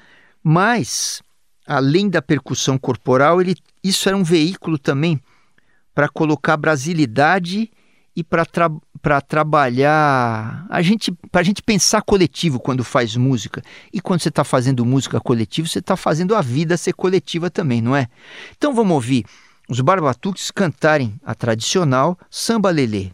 mas 0.44 1.22
além 1.68 2.10
da 2.10 2.22
percussão 2.22 2.78
corporal, 2.78 3.42
ele, 3.42 3.56
isso 3.84 4.08
era 4.08 4.18
um 4.18 4.24
veículo 4.24 4.78
também 4.78 5.20
para 5.94 6.10
colocar 6.10 6.58
brasilidade 6.58 7.72
e 8.16 8.24
para 8.24 8.46
tra 8.46 9.22
trabalhar 9.22 10.66
a 10.70 10.82
gente 10.82 11.12
para 11.32 11.42
a 11.42 11.44
gente 11.44 11.62
pensar 11.62 12.02
coletivo 12.02 12.60
quando 12.60 12.84
faz 12.84 13.16
música. 13.16 13.62
E 13.94 14.00
quando 14.00 14.22
você 14.22 14.30
está 14.30 14.44
fazendo 14.44 14.86
música 14.86 15.20
coletiva 15.20 15.68
você 15.68 15.80
está 15.80 15.98
fazendo 15.98 16.34
a 16.36 16.42
vida 16.42 16.78
ser 16.78 16.94
coletiva 16.94 17.50
também 17.50 17.82
não 17.82 17.96
é? 17.96 18.08
Então 18.58 18.74
vamos 18.74 18.94
ouvir 18.94 19.26
os 19.70 19.82
barbatuques 19.82 20.50
cantarem 20.50 21.20
a 21.24 21.36
tradicional 21.36 22.18
samba 22.30 22.70
lelê 22.70 23.12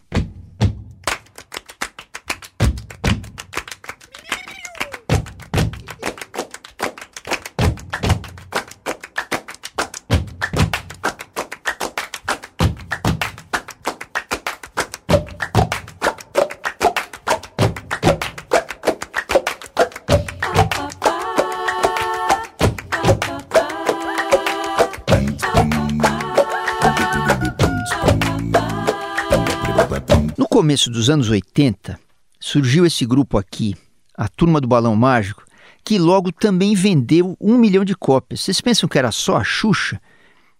começo 30.61 30.91
dos 30.91 31.09
anos 31.09 31.27
80, 31.27 31.99
surgiu 32.39 32.85
esse 32.85 33.03
grupo 33.03 33.35
aqui, 33.35 33.73
a 34.15 34.27
Turma 34.27 34.61
do 34.61 34.67
Balão 34.67 34.95
Mágico, 34.95 35.43
que 35.83 35.97
logo 35.97 36.31
também 36.31 36.75
vendeu 36.75 37.35
um 37.41 37.57
milhão 37.57 37.83
de 37.83 37.95
cópias. 37.95 38.41
Vocês 38.41 38.61
pensam 38.61 38.87
que 38.87 38.99
era 38.99 39.11
só 39.11 39.37
a 39.37 39.43
Xuxa, 39.43 39.99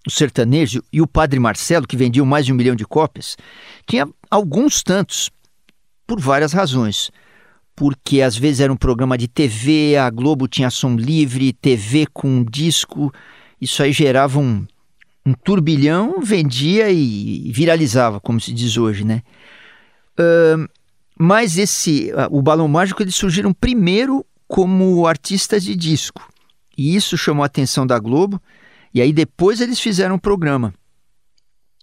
o 0.08 0.10
sertanejo 0.10 0.84
e 0.92 1.04
o 1.04 1.06
Padre 1.06 1.40
Marcelo, 1.40 1.86
que 1.86 1.96
vendiam 1.96 2.26
mais 2.26 2.48
de 2.48 2.52
um 2.52 2.56
milhão 2.56 2.76
de 2.76 2.84
cópias? 2.84 3.38
Tinha 3.86 4.10
alguns 4.28 4.82
tantos, 4.82 5.30
por 6.08 6.20
várias 6.20 6.52
razões. 6.52 7.12
Porque 7.76 8.24
às 8.24 8.36
vezes 8.36 8.60
era 8.60 8.74
um 8.74 8.78
programa 8.78 9.16
de 9.20 9.28
TV, 9.28 9.98
a 9.98 10.10
Globo 10.10 10.48
tinha 10.48 10.72
som 10.72 10.96
livre, 10.96 11.54
TV 11.54 12.08
com 12.12 12.44
disco, 12.44 13.14
isso 13.62 13.84
aí 13.84 13.94
gerava 13.94 14.40
um, 14.40 14.66
um 15.24 15.34
turbilhão, 15.34 16.22
vendia 16.22 16.90
e 16.90 17.52
viralizava, 17.54 18.20
como 18.20 18.42
se 18.42 18.52
diz 18.52 18.78
hoje, 18.78 19.06
né? 19.06 19.22
Mas 21.18 21.58
esse, 21.58 22.12
o 22.30 22.42
Balão 22.42 22.68
Mágico, 22.68 23.04
eles 23.04 23.16
surgiram 23.16 23.54
primeiro 23.54 24.26
como 24.48 25.06
artistas 25.06 25.64
de 25.64 25.76
disco. 25.76 26.28
E 26.78 26.96
isso 26.96 27.18
chamou 27.18 27.44
a 27.44 27.46
atenção 27.46 27.86
da 27.86 28.00
Globo, 28.00 28.42
e 28.94 29.02
aí 29.02 29.14
depois 29.14 29.62
eles 29.62 29.80
fizeram 29.80 30.16
um 30.16 30.20
programa. 30.20 30.74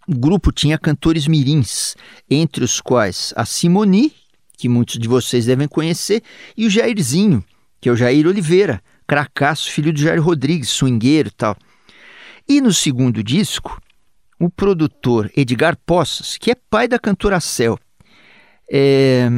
O 0.07 0.19
grupo 0.19 0.51
tinha 0.51 0.79
cantores 0.79 1.27
mirins, 1.27 1.95
entre 2.29 2.65
os 2.65 2.81
quais 2.81 3.33
a 3.37 3.45
Simoni, 3.45 4.13
que 4.57 4.69
muitos 4.69 4.99
de 4.99 5.07
vocês 5.07 5.47
devem 5.47 5.69
conhecer, 5.69 6.23
e 6.57 6.67
o 6.67 6.71
Jairzinho, 6.71 7.45
que 7.81 7.89
é 7.89 7.93
o 7.93 7.97
Jair 7.97 8.27
Oliveira, 8.27 8.83
cracaço, 9.07 9.71
filho 9.71 9.93
do 9.93 10.01
Jair 10.01 10.23
Rodrigues, 10.23 10.69
swingueiro 10.71 11.29
e 11.29 11.33
tal. 11.33 11.57
E 12.49 12.61
no 12.61 12.73
segundo 12.73 13.23
disco, 13.23 13.81
o 14.41 14.51
produtor 14.51 15.31
Edgar 15.37 15.77
Poças, 15.87 16.37
que 16.37 16.51
é 16.51 16.55
pai 16.55 16.89
da 16.89 16.99
cantora 16.99 17.39
Cel, 17.41 17.79
é, 18.71 19.29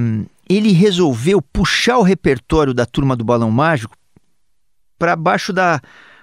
ele 0.48 0.72
resolveu 0.72 1.40
puxar 1.40 1.98
o 1.98 2.02
repertório 2.02 2.74
da 2.74 2.84
turma 2.84 3.14
do 3.14 3.24
Balão 3.24 3.50
Mágico 3.50 3.96
para 4.98 5.16
baixo 5.16 5.52
da. 5.52 5.80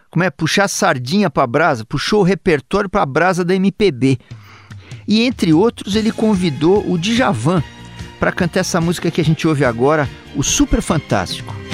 Como 0.09 0.23
é? 0.23 0.29
Puxar 0.29 0.65
a 0.65 0.67
sardinha 0.67 1.29
para 1.29 1.43
a 1.43 1.47
brasa, 1.47 1.85
puxou 1.85 2.21
o 2.21 2.23
repertório 2.23 2.89
para 2.89 3.03
a 3.03 3.05
brasa 3.05 3.43
da 3.43 3.55
MPB. 3.55 4.17
E 5.07 5.21
entre 5.21 5.53
outros, 5.53 5.95
ele 5.95 6.11
convidou 6.11 6.89
o 6.89 6.97
Djavan 6.97 7.63
para 8.19 8.31
cantar 8.31 8.61
essa 8.61 8.81
música 8.81 9.11
que 9.11 9.21
a 9.21 9.23
gente 9.23 9.47
ouve 9.47 9.63
agora, 9.63 10.09
o 10.35 10.43
Super 10.43 10.81
Fantástico. 10.81 11.66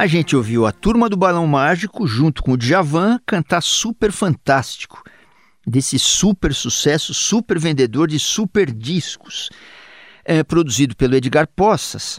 A 0.00 0.06
gente 0.06 0.34
ouviu 0.34 0.64
a 0.64 0.72
Turma 0.72 1.10
do 1.10 1.16
Balão 1.18 1.46
Mágico, 1.46 2.06
junto 2.06 2.42
com 2.42 2.52
o 2.52 2.56
Djavan, 2.56 3.20
cantar 3.26 3.60
Super 3.60 4.10
Fantástico, 4.10 5.02
desse 5.66 5.98
super 5.98 6.54
sucesso, 6.54 7.12
super 7.12 7.58
vendedor 7.58 8.08
de 8.08 8.18
super 8.18 8.72
discos, 8.72 9.50
é, 10.24 10.42
produzido 10.42 10.96
pelo 10.96 11.14
Edgar 11.16 11.46
Poças, 11.46 12.18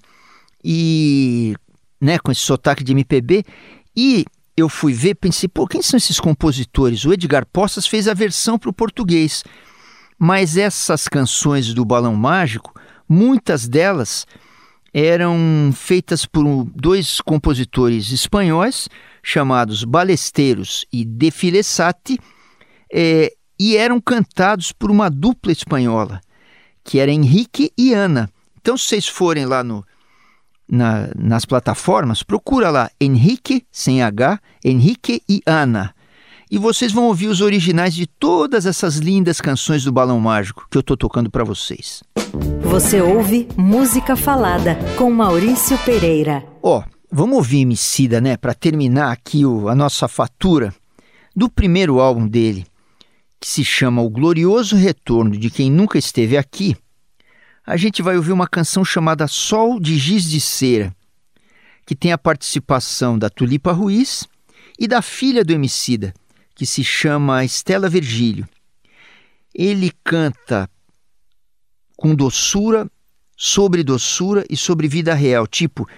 e 0.63 1.55
né, 1.99 2.19
com 2.19 2.31
esse 2.31 2.41
sotaque 2.41 2.83
de 2.83 2.91
MPB. 2.91 3.43
E 3.97 4.25
eu 4.55 4.69
fui 4.69 4.93
ver, 4.93 5.15
pensei, 5.15 5.49
pô, 5.49 5.65
quem 5.65 5.81
são 5.81 5.97
esses 5.97 6.19
compositores? 6.19 7.03
O 7.03 7.11
Edgar 7.11 7.47
Poças 7.47 7.87
fez 7.87 8.07
a 8.07 8.13
versão 8.13 8.59
para 8.59 8.69
o 8.69 8.73
português, 8.73 9.43
mas 10.19 10.55
essas 10.55 11.07
canções 11.07 11.73
do 11.73 11.83
Balão 11.83 12.15
Mágico, 12.15 12.79
muitas 13.09 13.67
delas 13.67 14.27
eram 14.93 15.71
feitas 15.73 16.25
por 16.25 16.65
dois 16.75 17.21
compositores 17.21 18.11
espanhóis 18.11 18.89
chamados 19.23 19.83
Balesteiros 19.83 20.85
e 20.91 21.05
De 21.05 21.31
Filesati 21.31 22.19
é, 22.91 23.31
e 23.59 23.77
eram 23.77 24.01
cantados 24.01 24.71
por 24.71 24.91
uma 24.91 25.09
dupla 25.09 25.51
espanhola 25.51 26.21
que 26.83 26.99
era 26.99 27.11
Henrique 27.11 27.71
e 27.77 27.93
Ana. 27.93 28.29
Então, 28.59 28.77
se 28.77 28.85
vocês 28.85 29.07
forem 29.07 29.45
lá 29.45 29.63
no, 29.63 29.85
na, 30.69 31.09
nas 31.15 31.45
plataformas, 31.45 32.23
procura 32.23 32.69
lá 32.69 32.89
Henrique 32.99 33.65
sem 33.71 34.01
H, 34.01 34.39
Henrique 34.63 35.21
e 35.27 35.41
Ana. 35.45 35.93
E 36.51 36.57
vocês 36.57 36.91
vão 36.91 37.05
ouvir 37.05 37.29
os 37.29 37.39
originais 37.39 37.95
de 37.95 38.05
todas 38.05 38.65
essas 38.65 38.97
lindas 38.97 39.39
canções 39.39 39.85
do 39.85 39.91
Balão 39.93 40.19
Mágico 40.19 40.67
que 40.69 40.77
eu 40.77 40.81
estou 40.81 40.97
tocando 40.97 41.31
para 41.31 41.45
vocês. 41.45 42.03
Você 42.63 42.99
ouve 42.99 43.47
Música 43.55 44.17
Falada 44.17 44.77
com 44.97 45.09
Maurício 45.09 45.77
Pereira. 45.85 46.45
Ó, 46.61 46.79
oh, 46.79 46.83
vamos 47.09 47.37
ouvir 47.37 47.61
Emicida, 47.61 48.19
né, 48.19 48.35
para 48.35 48.53
terminar 48.53 49.13
aqui 49.13 49.45
o, 49.45 49.69
a 49.69 49.73
nossa 49.73 50.09
fatura 50.09 50.75
do 51.33 51.49
primeiro 51.49 52.01
álbum 52.01 52.27
dele, 52.27 52.65
que 53.39 53.47
se 53.47 53.63
chama 53.63 54.01
O 54.01 54.09
Glorioso 54.09 54.75
Retorno 54.75 55.37
de 55.37 55.49
Quem 55.49 55.71
Nunca 55.71 55.97
Esteve 55.97 56.35
Aqui. 56.35 56.75
A 57.65 57.77
gente 57.77 58.01
vai 58.01 58.17
ouvir 58.17 58.33
uma 58.33 58.45
canção 58.45 58.83
chamada 58.83 59.25
Sol 59.25 59.79
de 59.79 59.97
Giz 59.97 60.29
de 60.29 60.41
Cera, 60.41 60.93
que 61.85 61.95
tem 61.95 62.11
a 62.11 62.17
participação 62.17 63.17
da 63.17 63.29
Tulipa 63.29 63.71
Ruiz 63.71 64.27
e 64.77 64.85
da 64.85 65.01
filha 65.01 65.45
do 65.45 65.53
Emicida, 65.53 66.13
que 66.61 66.65
se 66.67 66.83
chama 66.83 67.43
Estela 67.43 67.89
Virgílio. 67.89 68.47
Ele 69.51 69.91
canta 70.03 70.69
com 71.97 72.13
doçura, 72.13 72.87
sobre 73.35 73.83
doçura 73.83 74.45
e 74.47 74.55
sobre 74.55 74.87
vida 74.87 75.15
real. 75.15 75.47
Tipo, 75.47 75.89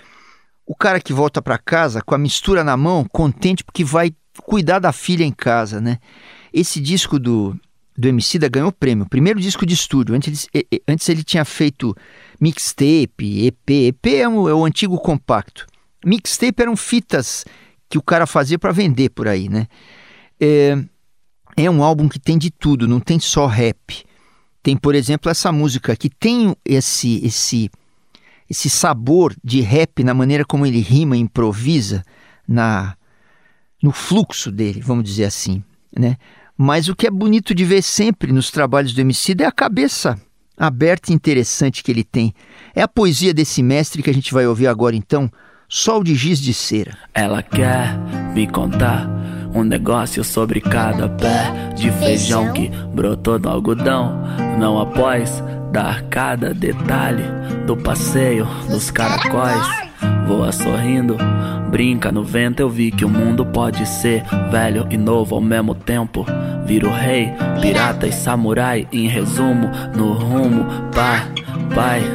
o 0.65 0.73
cara 0.73 1.01
que 1.01 1.11
volta 1.11 1.41
para 1.41 1.57
casa 1.57 2.01
com 2.01 2.15
a 2.15 2.17
mistura 2.17 2.63
na 2.63 2.77
mão, 2.77 3.03
contente 3.03 3.61
porque 3.61 3.83
vai 3.83 4.15
cuidar 4.43 4.79
da 4.79 4.93
filha 4.93 5.25
em 5.25 5.33
casa, 5.33 5.81
né? 5.81 5.99
Esse 6.53 6.79
disco 6.79 7.19
do, 7.19 7.59
do 7.97 8.07
Emicida 8.07 8.47
ganhou 8.47 8.71
prêmio, 8.71 9.05
primeiro 9.05 9.41
disco 9.41 9.65
de 9.65 9.73
estúdio. 9.73 10.15
Antes, 10.15 10.47
antes 10.87 11.09
ele 11.09 11.25
tinha 11.25 11.43
feito 11.43 11.93
mixtape, 12.39 13.47
EP. 13.47 13.69
EP 13.69 14.05
é, 14.05 14.29
um, 14.29 14.47
é 14.47 14.53
o 14.53 14.63
antigo 14.63 14.97
compacto. 14.97 15.67
Mixtape 16.05 16.61
eram 16.61 16.77
fitas 16.77 17.43
que 17.89 17.97
o 17.97 18.01
cara 18.01 18.25
fazia 18.25 18.57
para 18.57 18.71
vender 18.71 19.09
por 19.09 19.27
aí, 19.27 19.49
né? 19.49 19.67
É, 20.39 20.77
é 21.55 21.69
um 21.69 21.83
álbum 21.83 22.09
que 22.09 22.19
tem 22.19 22.37
de 22.37 22.49
tudo, 22.51 22.87
não 22.87 22.99
tem 22.99 23.19
só 23.19 23.45
rap. 23.45 24.03
Tem, 24.61 24.77
por 24.77 24.95
exemplo, 24.95 25.29
essa 25.29 25.51
música 25.51 25.95
que 25.95 26.09
tem 26.09 26.55
esse 26.65 27.25
esse 27.25 27.69
esse 28.49 28.69
sabor 28.69 29.35
de 29.43 29.61
rap 29.61 30.03
na 30.03 30.13
maneira 30.13 30.45
como 30.45 30.65
ele 30.65 30.79
rima, 30.79 31.17
improvisa, 31.17 32.03
na 32.47 32.95
no 33.81 33.91
fluxo 33.91 34.49
dele, 34.49 34.79
vamos 34.79 35.03
dizer 35.03 35.25
assim, 35.25 35.61
né? 35.95 36.15
Mas 36.57 36.87
o 36.87 36.95
que 36.95 37.07
é 37.07 37.11
bonito 37.11 37.53
de 37.53 37.65
ver 37.65 37.81
sempre 37.81 38.31
nos 38.31 38.49
trabalhos 38.49 38.93
do 38.93 39.01
MC 39.01 39.35
é 39.39 39.45
a 39.45 39.51
cabeça 39.51 40.17
aberta 40.57 41.11
e 41.11 41.15
interessante 41.15 41.83
que 41.83 41.91
ele 41.91 42.03
tem. 42.03 42.33
É 42.73 42.81
a 42.81 42.87
poesia 42.87 43.33
desse 43.33 43.61
mestre 43.61 44.01
que 44.01 44.09
a 44.09 44.13
gente 44.13 44.33
vai 44.33 44.47
ouvir 44.47 44.67
agora 44.67 44.95
então, 44.95 45.29
Sol 45.67 46.03
de 46.03 46.15
Giz 46.15 46.39
de 46.39 46.53
Cera. 46.53 46.97
Ela 47.13 47.41
quer 47.41 47.97
me 48.33 48.47
contar 48.47 49.09
um 49.53 49.63
negócio 49.63 50.23
sobre 50.23 50.59
cada 50.59 51.07
pé 51.07 51.71
de 51.75 51.91
feijão 51.91 52.51
que 52.53 52.69
brotou 52.93 53.39
no 53.39 53.49
algodão. 53.49 54.23
Não 54.59 54.79
após 54.79 55.43
dar 55.71 56.01
cada 56.03 56.53
detalhe 56.53 57.23
do 57.65 57.77
passeio 57.77 58.45
dos 58.69 58.91
caracóis. 58.91 59.65
Voa 60.27 60.51
sorrindo, 60.51 61.17
brinca 61.69 62.11
no 62.11 62.23
vento. 62.23 62.59
Eu 62.59 62.69
vi 62.69 62.91
que 62.91 63.05
o 63.05 63.09
mundo 63.09 63.45
pode 63.45 63.85
ser 63.85 64.23
velho 64.51 64.87
e 64.89 64.97
novo 64.97 65.35
ao 65.35 65.41
mesmo 65.41 65.75
tempo. 65.75 66.25
Viro 66.65 66.89
rei, 66.89 67.31
pirata 67.61 68.07
e 68.07 68.11
samurai. 68.11 68.87
Em 68.91 69.07
resumo, 69.07 69.69
no 69.95 70.13
rumo, 70.13 70.65
pá, 70.93 71.27
pai. 71.73 72.01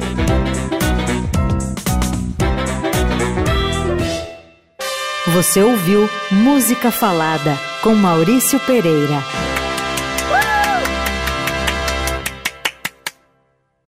Você 5.28 5.62
ouviu 5.62 6.06
Música 6.30 6.90
Falada 6.90 7.71
com 7.82 7.96
Maurício 7.96 8.60
Pereira. 8.60 9.41